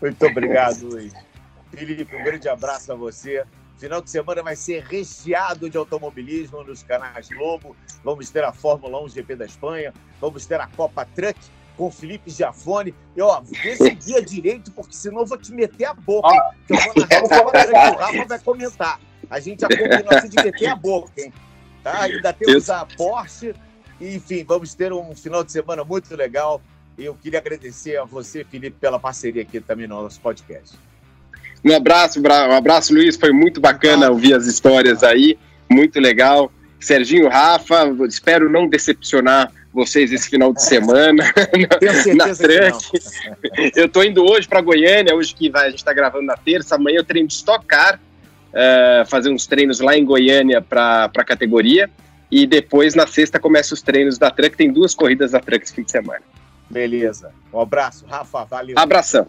[0.01, 1.13] Muito obrigado, Luiz.
[1.71, 3.45] Felipe, um grande abraço a você.
[3.79, 7.77] Final de semana vai ser recheado de automobilismo nos canais Globo.
[8.05, 11.39] Vamos ter a Fórmula 1 GP da Espanha, vamos ter a Copa Truck
[11.77, 12.95] com o Felipe Giafone.
[13.17, 16.41] E, ó, vê se guia direito, porque senão eu vou te meter a boca, hein?
[16.67, 19.01] Que eu vou narrar o que o Rafa vai comentar.
[19.31, 21.33] A gente já combinou assim de meter a boca, hein?
[21.83, 22.03] Tá?
[22.03, 23.55] Ainda temos a Porsche.
[24.01, 26.61] Enfim, vamos ter um final de semana muito legal.
[26.97, 30.79] E eu queria agradecer a você, Felipe, pela parceria aqui também no nosso podcast.
[31.65, 33.17] Um abraço, um abraço, Luiz.
[33.17, 35.39] Foi muito bacana ouvir as histórias aí.
[35.71, 36.53] Muito legal.
[36.79, 41.25] Serginho, Rafa, espero não decepcionar vocês esse final de semana
[42.15, 42.91] na, na truck.
[43.75, 46.77] Eu tô indo hoje para Goiânia, hoje que vai, a gente está gravando na terça,
[46.77, 48.01] amanhã eu treino de Stock Car,
[48.51, 51.91] uh, fazer uns treinos lá em Goiânia para a categoria,
[52.31, 55.75] e depois na sexta começa os treinos da truck, tem duas corridas da truck esse
[55.75, 56.23] fim de semana.
[56.71, 58.79] Beleza, um abraço, Rafa, valeu.
[58.79, 59.27] Abração.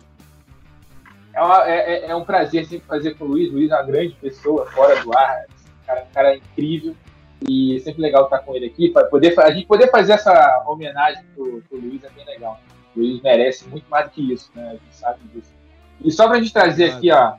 [1.34, 3.76] É, uma, é, é, é um prazer sempre fazer com o Luiz, o Luiz é
[3.76, 6.96] uma grande pessoa, fora do ar, um cara, um cara incrível,
[7.48, 11.24] e é sempre legal estar com ele aqui, poder a gente poder fazer essa homenagem
[11.36, 12.60] pro, pro Luiz é bem legal.
[12.95, 14.70] O Luiz merece muito mais do que isso, né?
[14.70, 15.53] A gente sabe disso.
[16.03, 17.34] E só para a gente trazer aqui, ó,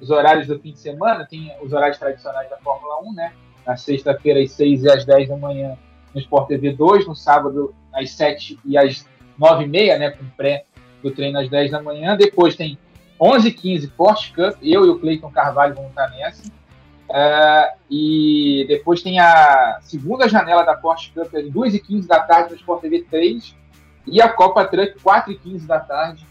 [0.00, 3.32] os horários do fim de semana, tem os horários tradicionais da Fórmula 1, né?
[3.66, 5.76] Na sexta-feira, às 6 e às 10 da manhã,
[6.14, 9.06] no Sport TV 2, no sábado, às 7 e às
[9.38, 10.10] 9 e meia, né?
[10.10, 10.64] Com pré
[11.02, 12.16] do treino às 10 da manhã.
[12.16, 12.78] Depois tem
[13.20, 16.50] 11 h 15 Porsche Cup, eu e o Cleiton Carvalho vamos estar nessa.
[17.08, 22.56] Uh, e depois tem a segunda janela da Porsche Cup às 2h15 da tarde no
[22.56, 23.56] Sport TV 3
[24.06, 26.26] e a Copa Truck 4h15 da tarde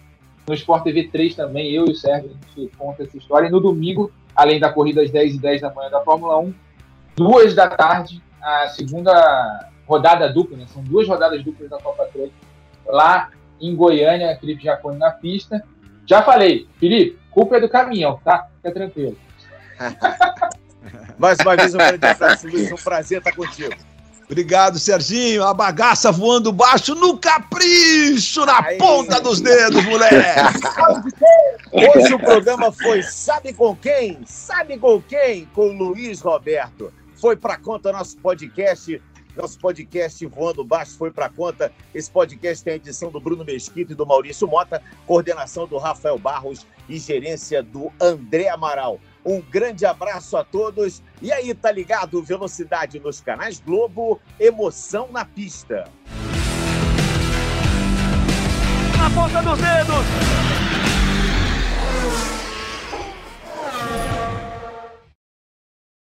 [0.48, 1.72] no Sport TV 3 também.
[1.72, 3.48] Eu e o Sérgio a gente conta essa história.
[3.48, 6.54] E no domingo, além da corrida às 10h10 da manhã da Fórmula 1,
[7.16, 10.66] 2 da tarde, a segunda rodada dupla, né?
[10.68, 12.32] são duas rodadas duplas da Copa Truck
[12.86, 15.64] lá em Goiânia, Felipe Jacone na pista.
[16.06, 18.48] Já falei, Felipe, culpa é do caminhão, tá?
[18.58, 19.18] Fica tranquilo.
[21.18, 22.72] Mais uma vez, um grande abraço, Luiz.
[22.72, 23.76] Um prazer estar contigo.
[24.30, 25.44] Obrigado, Serginho.
[25.44, 30.16] A bagaça voando baixo no capricho, na Aí, ponta dos dedos, moleque.
[31.72, 34.20] Hoje o programa foi Sabe com quem?
[34.26, 35.46] Sabe com quem?
[35.56, 36.92] Com Luiz Roberto.
[37.16, 39.02] Foi para conta nosso podcast.
[39.36, 41.72] Nosso podcast Voando Baixo foi para conta.
[41.94, 46.18] Esse podcast tem a edição do Bruno Mesquita e do Maurício Mota, coordenação do Rafael
[46.18, 49.00] Barros e gerência do André Amaral.
[49.28, 51.04] Um grande abraço a todos.
[51.22, 52.24] E aí, tá ligado?
[52.24, 55.84] Velocidade nos canais Globo, emoção na pista.
[58.98, 60.57] Na ponta dos dedos.